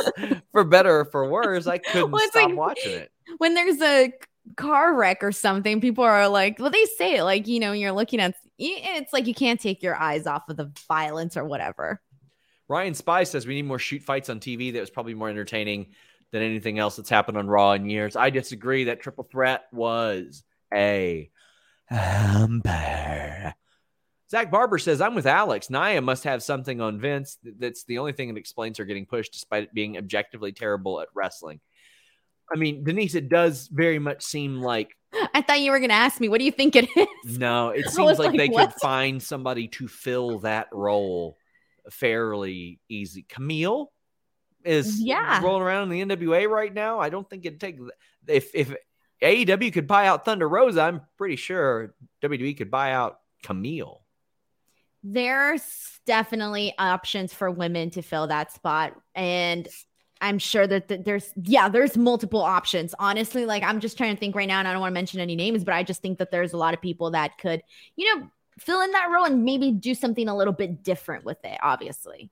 [0.51, 3.13] for better or for worse, I couldn't Well, stop like- watching it.
[3.39, 4.13] when there's a
[4.57, 7.93] car wreck or something, people are like, well, they say it like, you know, you're
[7.93, 12.01] looking at it's like you can't take your eyes off of the violence or whatever.
[12.69, 14.73] Ryan Spy says we need more shoot fights on TV.
[14.73, 15.89] That was probably more entertaining
[16.31, 18.17] than anything else that's happened on Raw in years.
[18.17, 18.85] I disagree.
[18.85, 21.31] That triple threat was a
[21.91, 23.55] humper.
[24.31, 25.69] Zach Barber says, I'm with Alex.
[25.69, 27.37] Nia must have something on Vince.
[27.45, 31.09] That's the only thing that explains her getting pushed despite it being objectively terrible at
[31.15, 31.61] wrestling.
[32.51, 34.97] I mean, Denise, it does very much seem like
[35.35, 37.39] I thought you were gonna ask me, what do you think it is?
[37.39, 38.73] no, it seems like, like, they what?
[38.73, 41.37] could find somebody to fill that role
[41.91, 43.25] fairly easy.
[43.29, 43.93] Camille
[44.65, 45.43] is Yeah.
[45.43, 47.01] rolling around in the NWA right now.
[47.01, 47.79] I don't think it'd take
[48.27, 48.75] if if
[49.23, 54.01] AEW could buy out Thunder Rosa, I'm pretty sure WWE could buy out Camille.
[55.05, 55.65] There's
[56.07, 58.95] definitely options for women to fill that spot.
[59.15, 59.69] And
[60.23, 62.95] I'm sure that th- there's, yeah, there's multiple options.
[62.99, 65.21] Honestly, like I'm just trying to think right now, and I don't want to mention
[65.21, 67.63] any names, but I just think that there's a lot of people that could,
[67.97, 71.45] you know, fill in that role and maybe do something a little bit different with
[71.45, 72.31] it, obviously.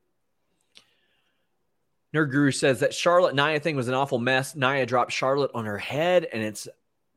[2.14, 4.56] Nerd Guru says that Charlotte Nia thing was an awful mess.
[4.56, 6.66] Nia dropped Charlotte on her head, and it's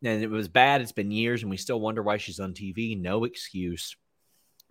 [0.03, 0.81] and it was bad.
[0.81, 2.99] It's been years, and we still wonder why she's on TV.
[2.99, 3.95] No excuse.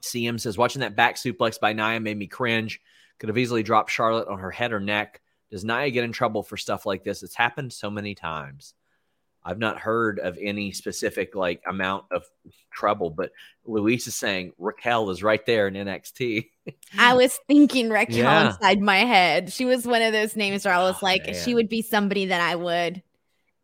[0.02, 2.80] CM says watching that back suplex by Nia made me cringe.
[3.18, 5.21] Could have easily dropped Charlotte on her head or neck.
[5.52, 7.22] Does Nia get in trouble for stuff like this?
[7.22, 8.74] It's happened so many times.
[9.44, 12.24] I've not heard of any specific like amount of
[12.72, 13.32] trouble, but
[13.66, 16.48] Luis is saying Raquel is right there in NXT.
[16.98, 18.46] I was thinking Raquel Yeah.
[18.54, 19.52] inside my head.
[19.52, 21.34] She was one of those names where I was Oh, like, man.
[21.34, 23.02] she would be somebody that I would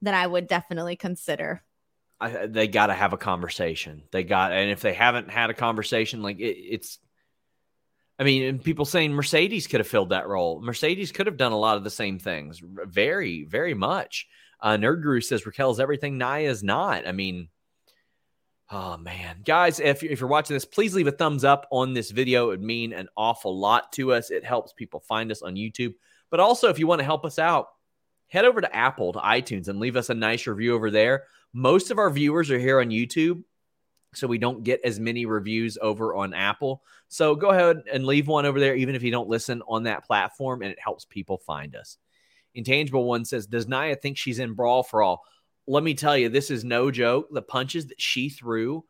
[0.03, 1.62] that I would definitely consider.
[2.20, 4.03] I, they got to have a conversation.
[4.11, 6.99] They got, and if they haven't had a conversation, like it, it's
[8.19, 10.61] I mean, people saying Mercedes could have filled that role.
[10.61, 14.27] Mercedes could have done a lot of the same things, very, very much.
[14.61, 17.07] Uh, Nerd Guru says Raquel's everything, Nia's not.
[17.07, 17.49] I mean,
[18.71, 22.11] oh man, guys, if, if you're watching this, please leave a thumbs up on this
[22.11, 22.47] video.
[22.47, 24.31] It would mean an awful lot to us.
[24.31, 25.95] It helps people find us on YouTube.
[26.31, 27.69] But also, if you want to help us out,
[28.27, 31.25] head over to Apple, to iTunes, and leave us a nice review over there.
[31.53, 33.43] Most of our viewers are here on YouTube,
[34.15, 36.83] so we don't get as many reviews over on Apple.
[37.09, 40.05] So go ahead and leave one over there, even if you don't listen on that
[40.07, 41.99] platform, and it helps people find us.
[42.55, 45.23] Intangible One says, Does Nia think she's in Brawl for All?
[45.67, 47.29] Let me tell you, this is no joke.
[47.31, 48.85] The punches that she threw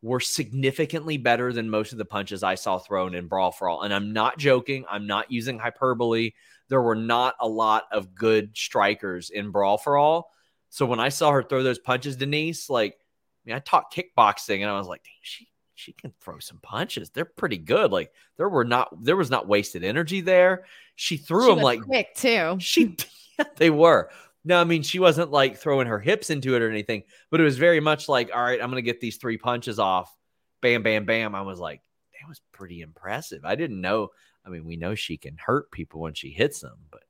[0.00, 3.82] were significantly better than most of the punches I saw thrown in Brawl for All.
[3.82, 4.84] And I'm not joking.
[4.90, 6.32] I'm not using hyperbole.
[6.68, 10.30] There were not a lot of good strikers in Brawl for All.
[10.70, 12.96] So when I saw her throw those punches, Denise, like,
[13.44, 17.10] mean, I taught kickboxing and I was like, she she can throw some punches.
[17.10, 17.90] They're pretty good.
[17.90, 20.64] Like there were not there was not wasted energy there.
[20.96, 22.56] She threw She them like quick too.
[22.60, 22.96] she
[23.56, 24.10] they were.
[24.44, 27.44] No, I mean she wasn't like throwing her hips into it or anything, but it
[27.44, 30.14] was very much like, all right, I'm gonna get these three punches off.
[30.60, 31.34] Bam, bam, bam.
[31.34, 31.80] I was like,
[32.20, 33.44] that was pretty impressive.
[33.44, 34.10] I didn't know.
[34.44, 37.02] I mean, we know she can hurt people when she hits them, but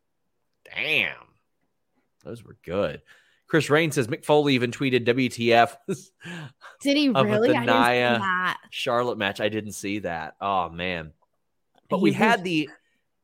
[0.75, 1.17] damn,
[2.25, 3.03] those were good.
[3.53, 5.77] Chris Rain says Mick Foley even tweeted WTF
[6.81, 7.51] Did he really?
[7.55, 8.57] I didn't see that.
[8.71, 9.43] Charlotte match.
[9.43, 10.37] I didn't see that.
[10.41, 11.13] Oh man.
[11.91, 12.71] But He we was- had the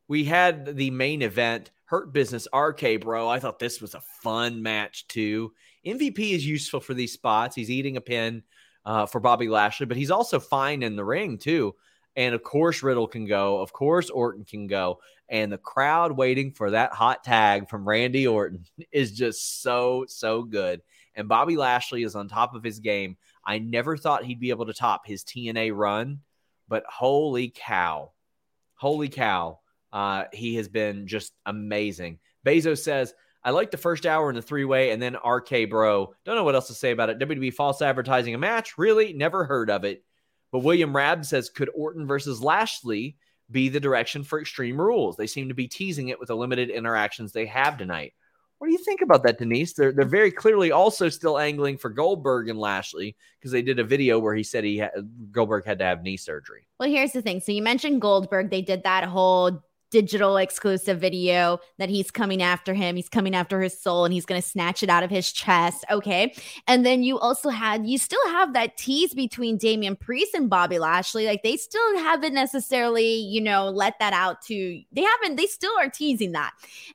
[0.07, 3.27] we had the main event, Hurt Business RK, bro.
[3.27, 5.55] I thought this was a fun match too.
[5.87, 7.57] MVP is useful for these spots.
[7.57, 8.43] He's eating a pin
[8.85, 11.75] uh, for Bobby Lashley, but he's also fine in the ring too.
[12.17, 13.61] And of course, Riddle can go.
[13.61, 15.01] Of course, Orton can go.
[15.29, 20.43] And the crowd waiting for that hot tag from Randy Orton is just so, so
[20.43, 20.83] good.
[21.15, 23.17] And Bobby Lashley is on top of his game.
[23.45, 26.21] I never thought he'd be able to top his TNA run,
[26.69, 28.13] but holy cow.
[28.75, 29.61] Holy cow.
[29.93, 32.19] Uh, he has been just amazing.
[32.47, 36.15] Bezos says, I like the first hour in the three way and then RK Bro.
[36.25, 37.19] Don't know what else to say about it.
[37.19, 38.79] WWE false advertising a match?
[38.79, 39.13] Really?
[39.13, 40.05] Never heard of it.
[40.53, 43.17] But William Rab says, could Orton versus Lashley
[43.51, 45.17] be the direction for Extreme Rules?
[45.17, 48.15] They seem to be teasing it with the limited interactions they have tonight.
[48.59, 49.75] What do you think about that, Denise?
[49.75, 53.85] They're they're very clearly also still angling for Goldberg and Lashley because they did a
[53.85, 54.91] video where he said he had,
[55.31, 56.67] Goldberg had to have knee surgery.
[56.81, 57.41] Well, here's the thing.
[57.41, 58.51] So you mentioned Goldberg.
[58.51, 62.97] They did that whole digital exclusive video that he's coming after him.
[62.97, 65.85] He's coming after his soul and he's going to snatch it out of his chest.
[65.91, 66.35] Okay.
[66.67, 70.79] And then you also had, you still have that tease between Damian Priest and Bobby
[70.79, 71.27] Lashley.
[71.27, 75.73] Like they still haven't necessarily, you know, let that out to, they haven't, they still
[75.79, 76.53] are teasing that.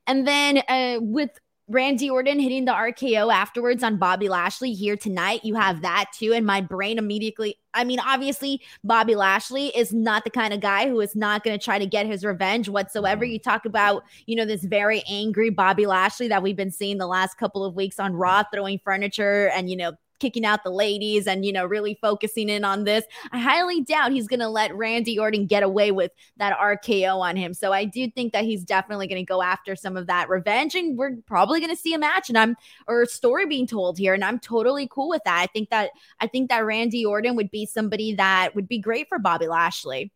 [0.07, 1.31] And then uh, with,
[1.69, 5.45] Randy Orton hitting the RKO afterwards on Bobby Lashley here tonight.
[5.45, 6.33] You have that too.
[6.33, 10.89] And my brain immediately, I mean, obviously, Bobby Lashley is not the kind of guy
[10.89, 13.23] who is not going to try to get his revenge whatsoever.
[13.23, 17.07] You talk about, you know, this very angry Bobby Lashley that we've been seeing the
[17.07, 19.93] last couple of weeks on Raw throwing furniture and, you know,
[20.23, 23.03] kicking out the ladies and, you know, really focusing in on this.
[23.33, 27.35] I highly doubt he's going to let Randy Orton get away with that RKO on
[27.35, 27.53] him.
[27.53, 30.75] So I do think that he's definitely going to go after some of that revenge
[30.75, 32.55] and we're probably going to see a match and I'm
[32.87, 35.41] or a story being told here and I'm totally cool with that.
[35.41, 39.09] I think that I think that Randy Orton would be somebody that would be great
[39.09, 40.13] for Bobby Lashley.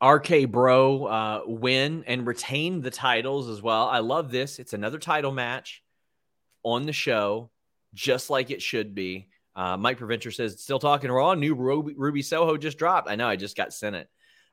[0.00, 3.88] RK Bro uh, win and retain the titles as well.
[3.88, 4.60] I love this.
[4.60, 5.82] It's another title match
[6.62, 7.50] on the show,
[7.92, 9.28] just like it should be.
[9.54, 11.34] Uh, Mike Preventer says, still talking raw.
[11.34, 13.10] New Ruby, Ruby Soho just dropped.
[13.10, 13.28] I know.
[13.28, 14.08] I just got sent it.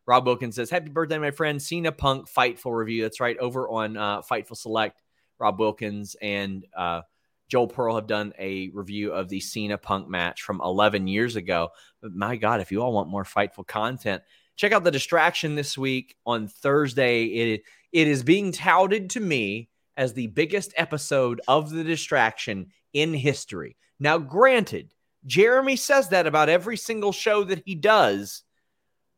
[0.06, 1.62] Rob Wilkins says, Happy birthday, my friend.
[1.62, 3.04] Cena Punk Fightful review.
[3.04, 3.38] That's right.
[3.38, 5.02] Over on uh, Fightful Select,
[5.38, 7.02] Rob Wilkins and uh,
[7.48, 11.70] Joel Pearl have done a review of the Cena Punk match from 11 years ago.
[12.02, 14.24] But my God, if you all want more Fightful content,
[14.56, 17.26] check out the distraction this week on Thursday.
[17.26, 19.69] It, it is being touted to me
[20.00, 23.76] as the biggest episode of the distraction in history.
[24.00, 24.94] Now, granted,
[25.26, 28.44] Jeremy says that about every single show that he does,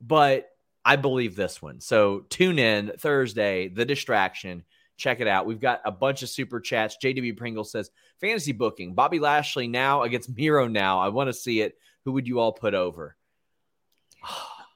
[0.01, 0.49] but
[0.83, 1.81] I believe this one.
[1.81, 4.63] So tune in Thursday, The Distraction.
[4.97, 5.45] Check it out.
[5.45, 6.97] We've got a bunch of super chats.
[7.01, 10.99] JW Pringle says, fantasy booking, Bobby Lashley now against Miro now.
[10.99, 11.77] I want to see it.
[12.05, 13.15] Who would you all put over?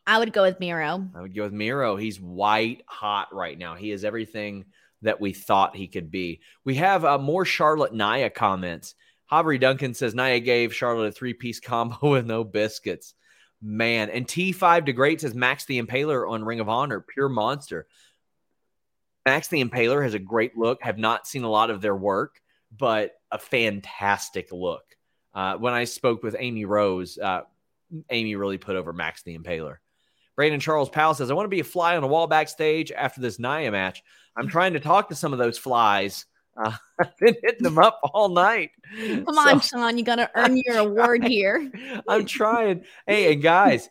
[0.06, 1.10] I would go with Miro.
[1.16, 1.96] I would go with Miro.
[1.96, 3.74] He's white hot right now.
[3.74, 4.66] He is everything
[5.06, 6.42] that we thought he could be.
[6.64, 8.96] We have uh, more Charlotte Naya comments.
[9.26, 13.14] Hobbery Duncan says Naya gave Charlotte a three piece combo with no biscuits.
[13.62, 14.10] Man.
[14.10, 17.88] And T5 to Great says Max the Impaler on Ring of Honor, pure monster.
[19.26, 20.84] Max the Impaler has a great look.
[20.84, 22.42] Have not seen a lot of their work,
[22.78, 24.84] but a fantastic look.
[25.34, 27.42] Uh, when I spoke with Amy Rose, uh,
[28.10, 29.78] Amy really put over Max the Impaler.
[30.36, 33.22] Brandon Charles Powell says, I want to be a fly on a wall backstage after
[33.22, 34.04] this Nia match.
[34.38, 36.26] I'm trying to talk to some of those flies.
[36.58, 38.72] Uh, I've been hitting them up all night.
[38.98, 39.98] Come So- on, Sean.
[39.98, 41.72] You got to earn your award here.
[42.08, 42.84] I'm trying.
[43.08, 43.90] Hey, and guys,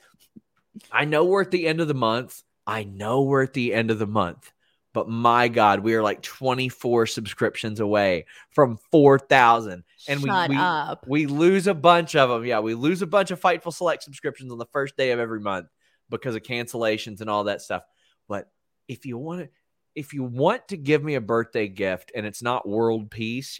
[0.90, 2.42] I know we're at the end of the month.
[2.66, 4.50] I know we're at the end of the month,
[4.94, 9.84] but my God, we are like 24 subscriptions away from 4,000.
[10.08, 11.04] And we, we, up.
[11.06, 12.44] we lose a bunch of them.
[12.46, 15.40] Yeah, we lose a bunch of Fightful Select subscriptions on the first day of every
[15.40, 15.66] month
[16.08, 17.82] because of cancellations and all that stuff.
[18.28, 18.48] But
[18.88, 19.48] if you want to,
[19.94, 23.58] if you want to give me a birthday gift and it's not world peace,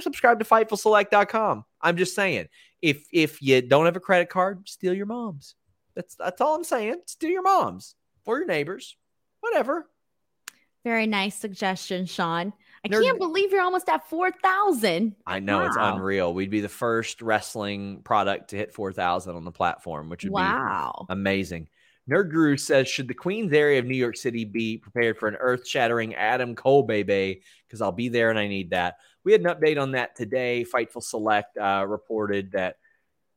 [0.00, 1.64] subscribe to FightfulSelect.com.
[1.80, 2.48] I'm just saying,
[2.82, 5.54] if if you don't have a credit card, steal your mom's.
[5.94, 6.96] That's that's all I'm saying.
[7.06, 7.94] Steal your mom's
[8.24, 8.96] or your neighbors,
[9.40, 9.88] whatever.
[10.84, 12.52] Very nice suggestion, Sean.
[12.84, 15.16] I Nerd- can't believe you're almost at 4,000.
[15.26, 16.32] I know it's unreal.
[16.32, 20.34] We'd be the first wrestling product to hit 4,000 on the platform, which would be
[20.34, 21.06] Wow.
[21.08, 21.68] Amazing.
[22.08, 25.36] Nerd Guru says, should the Queens area of New York City be prepared for an
[25.36, 27.42] earth-shattering Adam Cole baby?
[27.66, 28.96] Because I'll be there and I need that.
[29.24, 30.64] We had an update on that today.
[30.64, 32.76] Fightful Select uh, reported that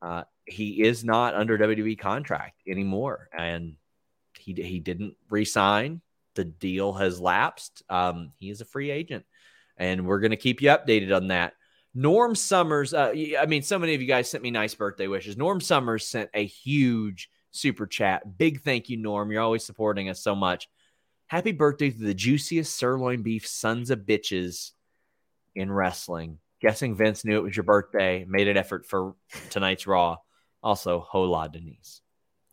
[0.02, 3.76] uh, he is not under WWE contract anymore, and
[4.40, 6.02] he he didn't resign.
[6.36, 7.84] The deal has lapsed.
[7.90, 9.26] Um, he is a free agent,
[9.78, 11.54] and we're going to keep you updated on that.
[11.94, 15.36] Norm Summers, uh, I mean, so many of you guys sent me nice birthday wishes.
[15.36, 18.38] Norm Summers sent a huge super chat.
[18.38, 19.32] Big thank you, Norm.
[19.32, 20.68] You're always supporting us so much.
[21.28, 24.72] Happy birthday to the juiciest sirloin beef sons of bitches
[25.56, 26.40] in wrestling.
[26.62, 29.16] Guessing Vince knew it was your birthday, made an effort for
[29.50, 30.18] tonight's Raw.
[30.62, 32.02] Also, hola, Denise.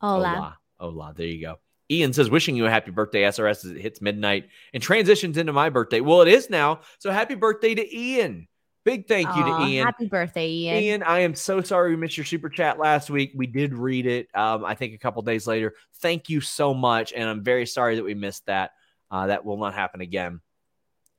[0.01, 0.29] Hola.
[0.29, 0.57] Hola.
[0.79, 1.13] Hola.
[1.15, 1.59] There you go.
[1.91, 5.53] Ian says, wishing you a happy birthday, SRS, as it hits midnight and transitions into
[5.53, 6.01] my birthday.
[6.01, 6.81] Well, it is now.
[6.99, 8.47] So happy birthday to Ian.
[8.89, 9.85] Big thank you Aw, to Ian.
[9.85, 10.77] Happy birthday, Ian.
[10.77, 13.31] Ian, I am so sorry we missed your super chat last week.
[13.35, 15.75] We did read it, um, I think, a couple days later.
[15.97, 17.13] Thank you so much.
[17.13, 18.71] And I'm very sorry that we missed that.
[19.11, 20.41] Uh, that will not happen again.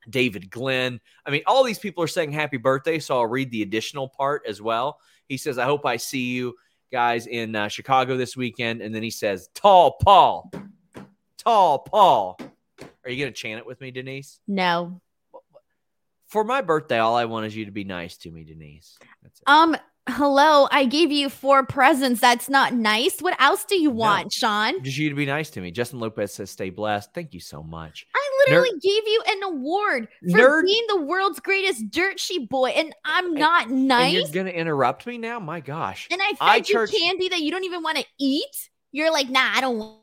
[0.08, 1.00] David Glenn.
[1.24, 2.98] I mean, all these people are saying happy birthday.
[2.98, 4.98] So I'll read the additional part as well.
[5.28, 6.56] He says, I hope I see you
[6.90, 8.82] guys in uh, Chicago this weekend.
[8.82, 10.50] And then he says, Tall Paul.
[11.36, 12.36] Tall Paul.
[13.04, 14.40] Are you going to chant it with me, Denise?
[14.48, 15.00] No.
[16.31, 18.97] For my birthday, all I want is you to be nice to me, Denise.
[19.22, 19.45] That's it.
[19.49, 19.76] Um,
[20.09, 20.68] hello.
[20.70, 22.20] I gave you four presents.
[22.20, 23.18] That's not nice.
[23.20, 23.97] What else do you No.
[23.97, 24.81] want, Sean?
[24.85, 25.72] Just you to be nice to me.
[25.72, 28.07] Justin Lopez says, "Stay blessed." Thank you so much.
[28.14, 32.70] I literally gave you an award for Nerd- being the world's greatest dirt sheet boy,
[32.70, 34.14] and I'm not And nice.
[34.14, 35.41] you're gonna interrupt me now?
[35.41, 36.07] My gosh.
[36.12, 38.70] And I fed I you church- candy that you don't even want to eat.
[38.93, 39.97] You're like, nah, I don't want.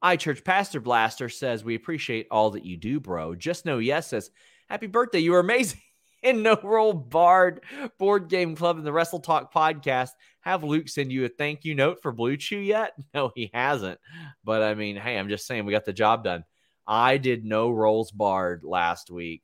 [0.00, 4.06] I Church Pastor Blaster says, "We appreciate all that you do, bro." Just know yes
[4.10, 4.30] says,
[4.68, 5.20] "Happy birthday!
[5.20, 5.80] You are amazing."
[6.22, 7.62] In No Roll Barred
[7.96, 10.10] Board Game Club and the Wrestle Talk podcast,
[10.40, 12.94] have Luke send you a thank you note for BlueChew yet?
[13.14, 14.00] No, he hasn't.
[14.42, 16.44] But I mean, hey, I'm just saying we got the job done.
[16.88, 19.42] I did No Rolls Barred last week,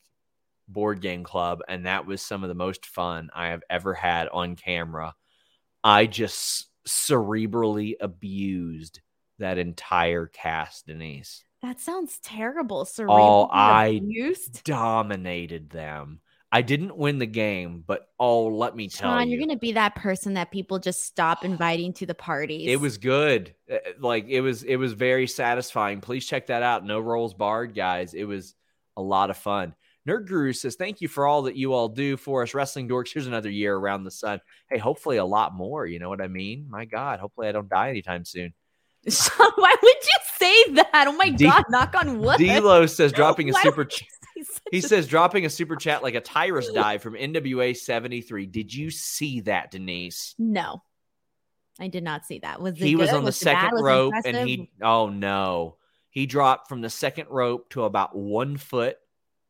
[0.67, 4.29] Board Game Club, and that was some of the most fun I have ever had
[4.29, 5.15] on camera.
[5.85, 9.01] I just cerebrally abused
[9.39, 11.45] that entire cast, Denise.
[11.65, 12.81] That sounds terrible.
[12.81, 14.65] Oh, Cerebral I abused.
[14.65, 16.21] Dominated them.
[16.53, 19.95] I didn't win the game, but oh, let me tell you, you're gonna be that
[19.95, 22.69] person that people just stop inviting to the parties.
[22.69, 23.55] it was good.
[23.73, 26.03] Uh, Like it was, it was very satisfying.
[26.03, 26.85] Please check that out.
[26.85, 28.13] No rolls barred, guys.
[28.13, 28.55] It was
[28.97, 29.75] a lot of fun.
[30.07, 33.11] Nerd Guru says, "Thank you for all that you all do for us, wrestling dorks.
[33.15, 34.39] Here's another year around the sun.
[34.69, 35.87] Hey, hopefully a lot more.
[35.87, 36.67] You know what I mean?
[36.69, 38.53] My God, hopefully I don't die anytime soon."
[39.09, 41.05] Sean, why would you say that?
[41.09, 42.39] Oh my D- god, knock on wood.
[42.39, 43.79] D'Lo says, dropping a super.
[43.79, 44.05] would Ch-
[44.37, 47.77] you say such He says dropping a super chat like a Tyrus dive from NWA
[47.77, 48.47] 73.
[48.47, 50.35] Did you see that, Denise?
[50.39, 50.83] no.
[51.81, 52.61] I did not see that.
[52.61, 53.17] Was He was good?
[53.17, 53.63] on the it bad?
[53.63, 55.77] second Was rope and he oh no.
[56.11, 58.97] He dropped from the second rope to about one foot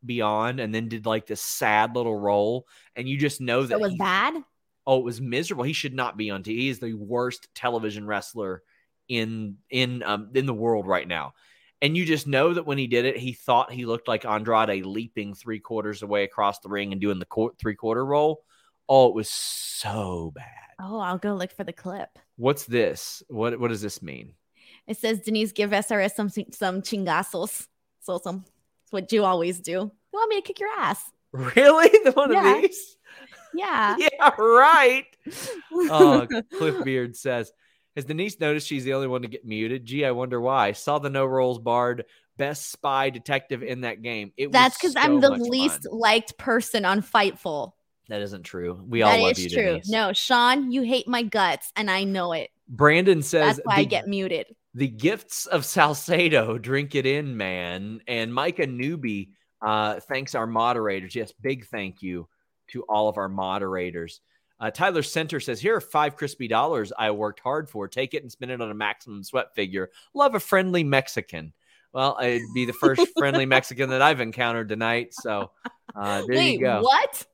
[0.02, 2.66] beyond and then did like this sad little roll.
[2.96, 4.42] And you just know So that it was he- bad.
[4.86, 5.64] oh, it was miserable.
[5.64, 6.60] He should not be on TV.
[6.60, 8.62] He is the worst television wrestler
[9.08, 11.34] in in um in the world right now.
[11.82, 14.86] And you just know that when he did it, he thought he looked like Andrade
[14.86, 18.42] leaping three quarters away across the ring and doing the court, three quarter roll.
[18.88, 20.46] Oh, it was so bad.
[20.80, 22.08] Oh, I'll go look for the clip.
[22.36, 23.22] What's this?
[23.28, 24.34] What what does this mean?
[24.86, 27.66] It says Denise give SRS some some chingasos.
[28.00, 28.44] So some.
[28.84, 29.70] It's what you always do.
[29.72, 31.10] You want me to kick your ass?
[31.32, 31.88] Really?
[32.04, 32.54] The one Yeah.
[32.56, 32.96] of these?
[33.54, 33.96] Yeah.
[33.98, 35.06] Yeah, right.
[35.72, 36.26] Oh,
[36.56, 37.52] Cliff Beard says,
[37.96, 39.84] Has Denise noticed she's the only one to get muted?
[39.84, 40.72] Gee, I wonder why.
[40.72, 42.04] Saw the no rolls barred
[42.36, 44.32] best spy detective in that game.
[44.36, 45.98] It That's because I'm the least fun.
[45.98, 47.72] liked person on Fightful.
[48.08, 48.84] That isn't true.
[48.86, 49.64] We That all love is you, true.
[49.64, 49.88] Denise.
[49.88, 52.50] No, Sean, you hate my guts, and I know it.
[52.68, 54.46] Brandon says That's why I get muted.
[54.74, 58.00] the gifts of Salcedo, drink it in, man.
[58.08, 59.30] And Micah Newbie
[59.62, 61.14] uh, thanks our moderators.
[61.14, 62.28] Yes, big thank you
[62.68, 64.20] to all of our moderators.
[64.60, 67.88] Uh, Tyler Center says, Here are five crispy dollars I worked hard for.
[67.88, 69.90] Take it and spend it on a maximum sweat figure.
[70.14, 71.52] Love a friendly Mexican.
[71.92, 75.14] Well, it'd be the first friendly Mexican that I've encountered tonight.
[75.14, 75.50] So
[75.94, 76.82] uh, there Wait, you go.
[76.82, 77.26] what?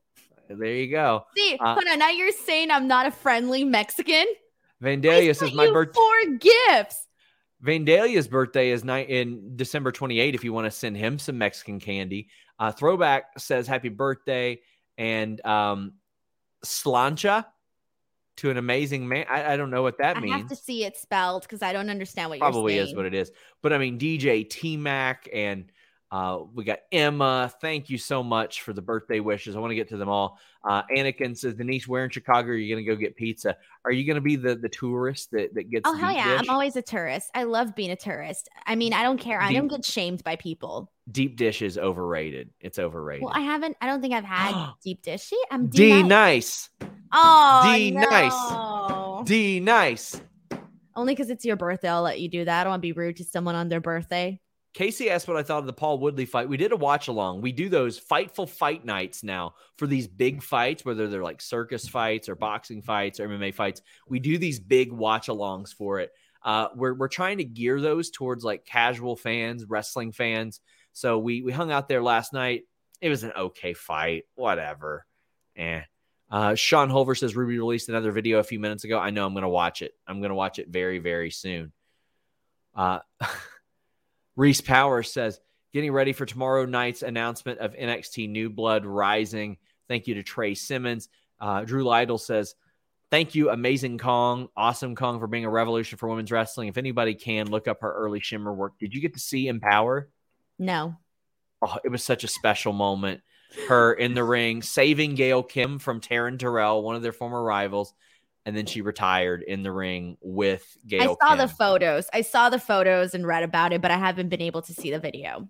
[0.49, 1.25] There you go.
[1.37, 1.99] See, Uh, hold on.
[1.99, 4.27] Now you're saying I'm not a friendly Mexican?
[4.83, 5.95] Vandalia says, My birthday.
[5.95, 7.07] four gifts.
[7.65, 11.79] Vandalia's birthday is night in December 28 if you want to send him some Mexican
[11.79, 12.29] candy.
[12.59, 14.61] Uh, Throwback says happy birthday
[14.97, 15.93] and um,
[16.65, 17.47] slancha
[18.39, 19.27] to an amazing man.
[19.29, 20.35] I, I don't know what that I means.
[20.35, 23.31] have to see it spelled because I don't understand what Probably is what it is.
[23.63, 25.71] But I mean, DJ T Mac and
[26.11, 27.53] uh, we got Emma.
[27.61, 29.55] Thank you so much for the birthday wishes.
[29.55, 30.39] I want to get to them all.
[30.69, 33.57] Uh, Anakin says, Denise, where in Chicago are you going to go get pizza?
[33.85, 36.39] Are you going to be the the tourist that, that gets Oh hell yeah!
[36.39, 36.49] dish?
[36.49, 37.31] I'm always a tourist.
[37.35, 38.49] I love being a tourist.
[38.67, 39.41] I mean, I don't care.
[39.41, 40.91] I don't get shamed by people.
[41.11, 42.51] deep dish is overrated.
[42.61, 43.25] It's overrated.
[43.25, 43.77] Well, I haven't.
[43.81, 45.23] I don't think I've had deep dish.
[45.23, 46.03] See, I'm D D.
[46.03, 46.69] nice.
[47.13, 49.27] Oh, D nice.
[49.27, 50.21] D nice.
[50.97, 52.61] Only because it's your birthday, I'll let you do that.
[52.61, 54.41] I don't want to be rude to someone on their birthday.
[54.73, 56.49] Casey asked what I thought of the Paul Woodley fight.
[56.49, 57.41] We did a watch along.
[57.41, 61.89] We do those fightful fight nights now for these big fights, whether they're like circus
[61.89, 63.83] fights or boxing fights or MMA fights.
[64.09, 66.13] We do these big watch alongs for it.
[66.43, 70.61] Uh, we're we're trying to gear those towards like casual fans, wrestling fans.
[70.93, 72.63] So we we hung out there last night.
[73.01, 75.05] It was an okay fight, whatever.
[75.57, 75.83] Eh.
[76.31, 79.01] Uh, Sean Holver says Ruby released another video a few minutes ago.
[79.01, 79.93] I know I'm going to watch it.
[80.07, 81.73] I'm going to watch it very very soon.
[82.75, 83.01] Uh,
[84.37, 85.41] Reese Powers says,
[85.73, 89.57] getting ready for tomorrow night's announcement of NXT New Blood Rising.
[89.89, 91.09] Thank you to Trey Simmons.
[91.41, 92.55] Uh, Drew Lytle says,
[93.11, 96.69] Thank you, Amazing Kong, Awesome Kong, for being a revolution for women's wrestling.
[96.69, 98.79] If anybody can, look up her early Shimmer work.
[98.79, 100.09] Did you get to see Empower?
[100.61, 100.95] No.
[101.61, 103.23] Oh, it was such a special moment.
[103.69, 107.93] Her in the ring, saving Gail Kim from Taryn Terrell, one of their former rivals.
[108.47, 111.39] And then she retired in the ring with Gail I saw Kim.
[111.39, 112.07] the photos.
[112.13, 114.91] I saw the photos and read about it, but I haven't been able to see
[114.91, 115.49] the video.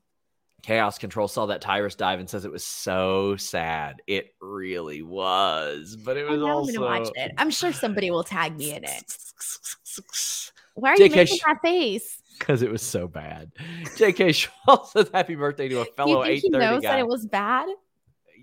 [0.63, 4.03] Chaos Control saw that Tyrus dive and says it was so sad.
[4.07, 6.73] It really was, but it was now also.
[6.73, 7.33] I'm gonna watch it.
[7.39, 9.17] I'm sure somebody will tag me in it.
[10.75, 12.21] Why are you making Sh- that face?
[12.39, 13.53] Because it was so bad.
[13.97, 14.31] J.K.
[14.31, 16.89] Schwal says happy birthday to a Do you fellow think he 830 knows guy.
[16.91, 17.69] that it was bad?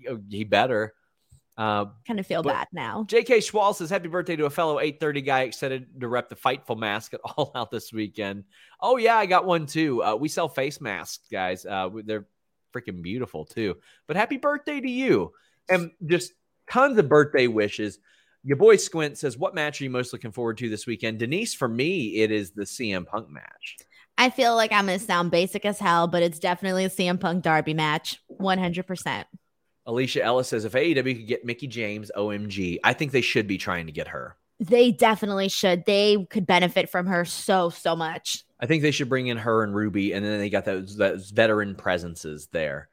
[0.08, 0.94] Oh, he better.
[1.58, 3.04] Uh, Kind of feel bad now.
[3.08, 3.38] J.K.
[3.38, 7.14] Schwal says happy birthday to a fellow 830 guy excited to rep the Fightful mask
[7.14, 8.44] at All Out this weekend.
[8.80, 10.02] Oh, yeah, I got one too.
[10.04, 11.66] Uh, we sell face masks, guys.
[11.66, 12.28] Uh, they're
[12.72, 13.76] freaking beautiful too.
[14.06, 15.32] But happy birthday to you.
[15.68, 16.32] And just
[16.70, 17.98] tons of birthday wishes.
[18.44, 21.18] Your boy Squint says, What match are you most looking forward to this weekend?
[21.18, 23.78] Denise, for me, it is the CM Punk match.
[24.16, 27.42] I feel like I'm gonna sound basic as hell, but it's definitely a CM Punk
[27.42, 28.20] Darby match.
[28.40, 29.24] 100%.
[29.88, 33.56] Alicia Ellis says, If AEW could get Mickie James, OMG, I think they should be
[33.56, 34.36] trying to get her.
[34.60, 35.86] They definitely should.
[35.86, 38.44] They could benefit from her so, so much.
[38.60, 41.30] I think they should bring in her and Ruby, and then they got those, those
[41.30, 42.90] veteran presences there.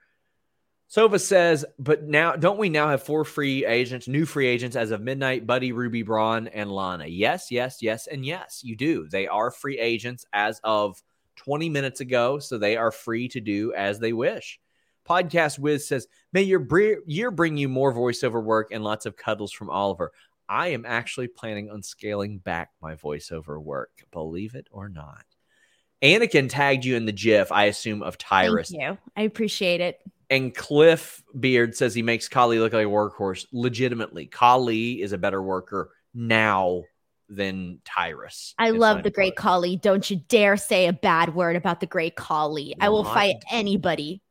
[0.89, 4.91] Sova says, but now don't we now have four free agents, new free agents as
[4.91, 5.45] of midnight?
[5.45, 7.07] Buddy, Ruby, Braun, and Lana.
[7.07, 9.07] Yes, yes, yes, and yes, you do.
[9.09, 11.01] They are free agents as of
[11.37, 14.59] 20 minutes ago, so they are free to do as they wish.
[15.07, 19.15] Podcast Wiz says, May your br- year bring you more voiceover work and lots of
[19.15, 20.11] cuddles from Oliver.
[20.47, 25.25] I am actually planning on scaling back my voiceover work, believe it or not.
[26.01, 28.69] Anakin tagged you in the GIF, I assume, of Tyrus.
[28.69, 28.97] Thank you.
[29.15, 29.99] I appreciate it.
[30.29, 33.45] And Cliff Beard says he makes Khali look like a workhorse.
[33.51, 36.83] Legitimately, Khali is a better worker now
[37.29, 38.53] than Tyrus.
[38.57, 39.35] I love the great.
[39.35, 39.77] Khali.
[39.77, 42.75] Don't you dare say a bad word about the great Khali.
[42.79, 44.21] I will fight anybody.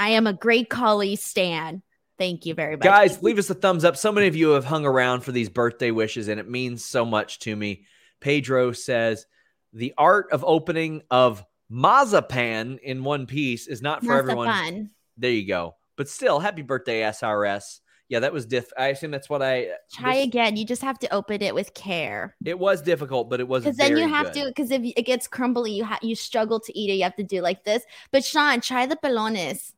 [0.00, 1.82] I am a great Khali stan.
[2.18, 2.82] Thank you very much.
[2.84, 3.98] Guys, leave us a thumbs up.
[3.98, 7.04] So many of you have hung around for these birthday wishes, and it means so
[7.04, 7.84] much to me.
[8.20, 9.26] Pedro says
[9.74, 14.90] the art of opening of Mazapan in one piece is not for so everyone.
[15.18, 15.76] There you go.
[15.96, 17.80] But still, happy birthday, SRS.
[18.08, 18.72] Yeah, that was diff.
[18.76, 20.56] I assume that's what I uh, Try this- again.
[20.56, 22.34] You just have to open it with care.
[22.44, 24.44] It was difficult, but it was Because then you have good.
[24.44, 26.94] to, because if it gets crumbly, you ha- you struggle to eat it.
[26.94, 27.84] You have to do like this.
[28.10, 29.72] But Sean, try the pelones.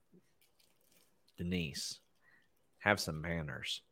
[1.42, 1.98] Denise,
[2.78, 3.82] have some manners.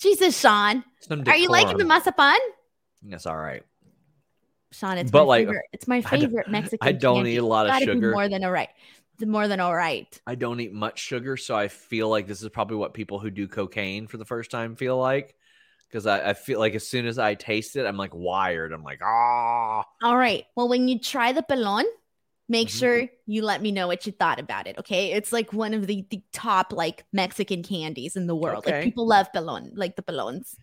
[0.00, 2.36] Jesus, Sean, are you liking the mazapan?
[3.02, 3.62] That's all right.
[4.72, 5.64] Sean, it's But, my like, favorite.
[5.72, 6.86] It's my favorite Mexican.
[6.86, 7.32] I don't candy.
[7.32, 8.10] eat a lot of sugar.
[8.10, 8.68] More than all right.
[9.24, 10.20] More than all right.
[10.26, 13.30] I don't eat much sugar, so I feel like this is probably what people who
[13.30, 15.34] do cocaine for the first time feel like.
[15.88, 18.72] because I, I feel like as soon as I taste it, I'm like wired.
[18.72, 19.84] I'm like, ah.
[20.02, 20.44] All right.
[20.56, 21.84] Well, when you try the pelon,
[22.48, 22.78] make Mhm.
[22.78, 24.78] sure you let me know what you thought about it.
[24.78, 25.12] Okay.
[25.12, 28.58] It's like one of the, the top like Mexican candies in the world.
[28.58, 28.72] Okay.
[28.76, 30.54] Like people love pelon, like the pelons.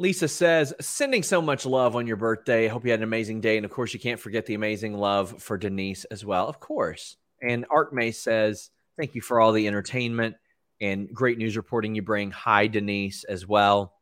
[0.00, 2.68] Lisa says, sending so much love on your birthday.
[2.68, 3.56] Hope you had an amazing day.
[3.56, 6.46] And of course, you can't forget the amazing love for Denise as well.
[6.46, 7.16] Of course.
[7.42, 10.36] And Art May says, thank you for all the entertainment
[10.80, 12.30] and great news reporting you bring.
[12.30, 13.94] Hi, Denise, as well.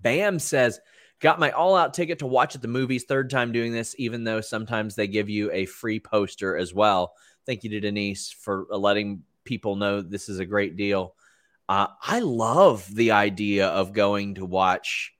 [0.00, 0.80] Bam says,
[1.24, 3.04] got my all out ticket to watch at the movies.
[3.04, 7.14] Third time doing this, even though sometimes they give you a free poster as well.
[7.46, 11.14] Thank you to Denise for letting people know this is a great deal.
[11.66, 15.13] Uh, I love the idea of going to watch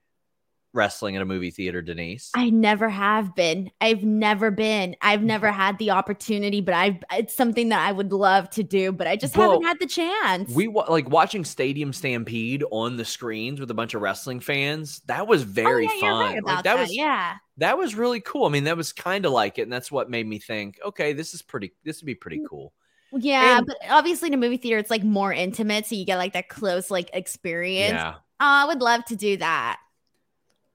[0.74, 2.30] wrestling at a movie theater, Denise.
[2.34, 3.70] I never have been.
[3.80, 4.96] I've never been.
[5.01, 5.28] I've mm-hmm.
[5.28, 9.06] never had the opportunity, but I've it's something that I would love to do, but
[9.06, 10.51] I just Well, haven't had the chance.
[10.51, 15.01] we like watching Stadium Stampede on the screens with a bunch of wrestling fans.
[15.06, 16.20] That was Oh, very yeah, fun.
[16.20, 16.78] right Like, that that.
[16.78, 17.36] was yeah.
[17.59, 18.46] that was really cool.
[18.46, 21.12] I mean, that was kind of like it, and that's what made me think, okay,
[21.12, 21.72] this is pretty.
[21.84, 22.72] This would be pretty mm, cool.
[23.12, 26.16] Yeah, And- but obviously in a movie theater, it's like more intimate, so you get
[26.18, 27.92] like that close like experience.
[27.94, 28.14] Yeah.
[28.40, 29.78] Oh, I would love to do that.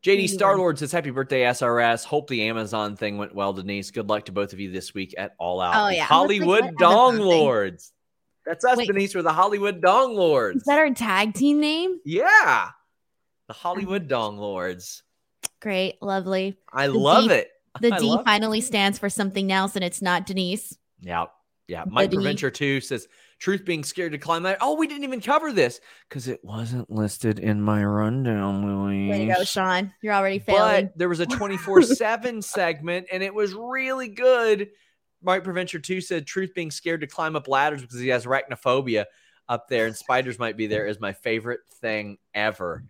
[0.03, 0.59] JD you Star want.
[0.59, 2.05] Lord says, "Happy birthday, SRS.
[2.05, 3.91] Hope the Amazon thing went well, Denise.
[3.91, 5.76] Good luck to both of you this week at All Out.
[5.76, 5.99] Oh, yeah.
[5.99, 7.26] Like, Hollywood Dong Amazon thing?
[7.27, 7.91] Lords.
[8.45, 8.88] That's us, Wait.
[8.88, 9.13] Denise.
[9.13, 10.57] We're the Hollywood Dong Lords.
[10.57, 11.99] Is that our tag team name?
[12.05, 12.69] yeah,
[13.47, 13.57] the oh.
[13.57, 15.03] Hollywood Dong Lords.
[15.61, 16.57] Great, lovely.
[16.71, 17.49] I The love D- it.
[17.81, 18.26] The I D love it.
[18.26, 20.77] finally stands for something else, and it's not Denise.
[21.01, 21.26] Yeah.
[21.67, 21.84] Yeah.
[21.88, 22.17] Mike D.
[22.17, 23.07] Preventure 2 says,
[23.40, 24.57] Truth being scared to climb that.
[24.60, 29.10] Oh, we didn't even cover this because it wasn't listed in my rundown, Louise.
[29.11, 29.94] Way to go, Sean.
[30.02, 30.88] You're already failing.
[30.88, 34.70] But there was a 24 7 segment and it was really good.
[35.24, 39.06] Mike Preventure 2 said, Truth being scared to climb up ladders because he has arachnophobia
[39.48, 42.84] up there and spiders might be there is my favorite thing ever.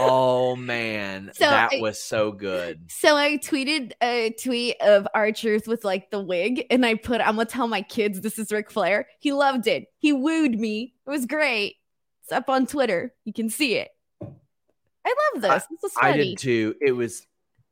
[0.00, 1.30] Oh, man.
[1.34, 2.90] So that I- was so good.
[2.90, 7.36] So I tweeted a tweet of R-Truth with like the wig, and I put, I'm
[7.36, 9.06] gonna tell my kids this is Ric Flair.
[9.18, 9.86] He loved it.
[9.98, 10.94] He wooed me.
[11.06, 11.76] It was great.
[12.22, 13.12] It's up on Twitter.
[13.24, 13.90] You can see it.
[14.22, 15.62] I love this.
[15.82, 16.74] this is I did too.
[16.80, 17.26] It was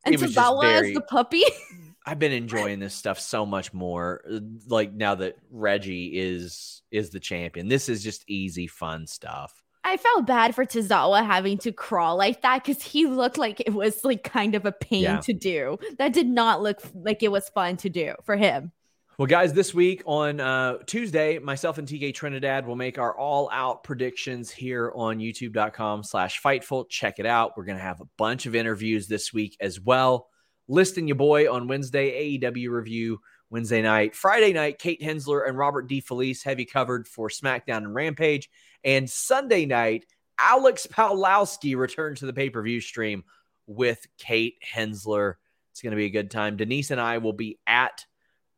[0.04, 1.42] and it was very- as the puppy.
[2.06, 4.22] I've been enjoying this stuff so much more.
[4.68, 9.63] Like now that Reggie is is the champion, this is just easy, fun stuff.
[9.86, 13.72] I felt bad for Tozawa having to crawl like that because he looked like it
[13.74, 15.20] was like kind of a pain Yeah.
[15.20, 15.78] to do.
[15.98, 18.72] That did not look like it was fun to do for him.
[19.18, 23.84] Well, guys, this week on uh, Tuesday, myself and TK Trinidad will make our all-out
[23.84, 26.88] predictions here on YouTube.com/slash Fightful.
[26.88, 27.56] Check it out.
[27.56, 30.28] We're gonna have a bunch of interviews this week as well.
[30.66, 33.20] Listing your boy on Wednesday, AEW review
[33.50, 38.50] Wednesday night, Friday night, Kate Hensler and Robert DeFelice heavy covered for SmackDown and Rampage,
[38.84, 40.06] and Sunday night,
[40.38, 43.24] Alex Pawlowski returned to the pay-per-view stream
[43.66, 45.38] with Kate Hensler.
[45.72, 46.56] It's going to be a good time.
[46.56, 48.04] Denise and I will be at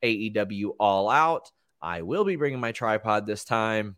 [0.02, 1.50] AEW All Out.
[1.80, 3.96] I will be bringing my tripod this time.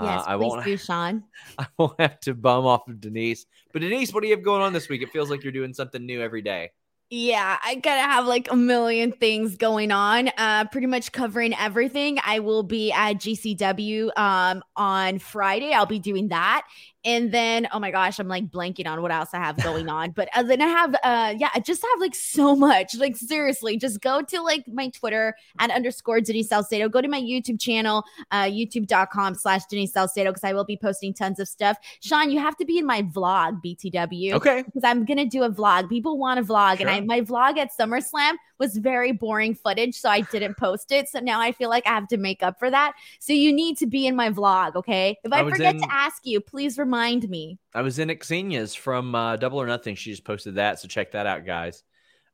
[0.00, 0.64] Yes, uh, I won't.
[0.64, 1.24] do, Sean.
[1.58, 3.46] I won't have to bum off of Denise.
[3.72, 5.02] But Denise, what do you have going on this week?
[5.02, 6.70] It feels like you're doing something new every day.
[7.08, 10.28] Yeah, I gotta have like a million things going on.
[10.36, 12.18] Uh, pretty much covering everything.
[12.24, 15.72] I will be at GCW um on Friday.
[15.72, 16.66] I'll be doing that,
[17.04, 20.10] and then oh my gosh, I'm like blanking on what else I have going on.
[20.10, 22.96] But uh, then I have uh yeah, I just have like so much.
[22.96, 26.88] Like seriously, just go to like my Twitter at underscore Denise Salcedo.
[26.88, 28.02] Go to my YouTube channel,
[28.32, 31.76] uh youtube.com slash Denise Salcedo because I will be posting tons of stuff.
[32.00, 34.62] Sean, you have to be in my vlog, BTW Okay.
[34.64, 35.88] because I'm gonna do a vlog.
[35.88, 37.04] People want a vlog, and I Sure.
[37.06, 41.08] my vlog at SummerSlam was very boring footage, so I didn't post it.
[41.08, 42.94] So now I feel like I have to make up for that.
[43.20, 45.18] So you need to be in my vlog, okay?
[45.24, 47.58] If I I, forget in- to ask you, please remind me.
[47.74, 49.94] I was in Xenia's from uh, Double or Nothing.
[49.94, 50.80] She just posted that.
[50.80, 51.82] So check that out, guys.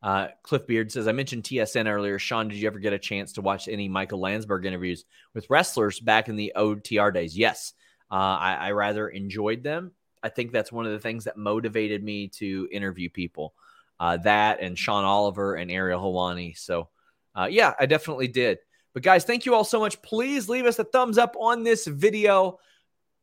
[0.02, 2.18] Uh, Cliff Beard says, I mentioned TSN earlier.
[2.18, 6.00] Sean, did you ever get a chance to watch any Michael Landsberg interviews with wrestlers
[6.00, 7.38] back in the OTR days?
[7.38, 7.72] Yes.
[8.10, 9.92] Uh, I, I rather enjoyed them.
[10.22, 13.54] I think that's one of the things that motivated me to interview people.
[14.02, 16.58] Uh, that and Sean Oliver and Ariel Helwani.
[16.58, 16.88] So,
[17.36, 18.58] uh, yeah, I definitely did.
[18.94, 20.02] But guys, thank you all so much.
[20.02, 22.58] Please leave us a thumbs up on this video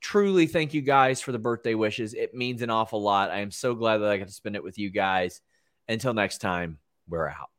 [0.02, 2.14] truly thank you guys for the birthday wishes.
[2.14, 3.32] It means an awful lot.
[3.32, 5.42] I am so glad that I got to spend it with you guys.
[5.88, 7.59] Until next time, we're out.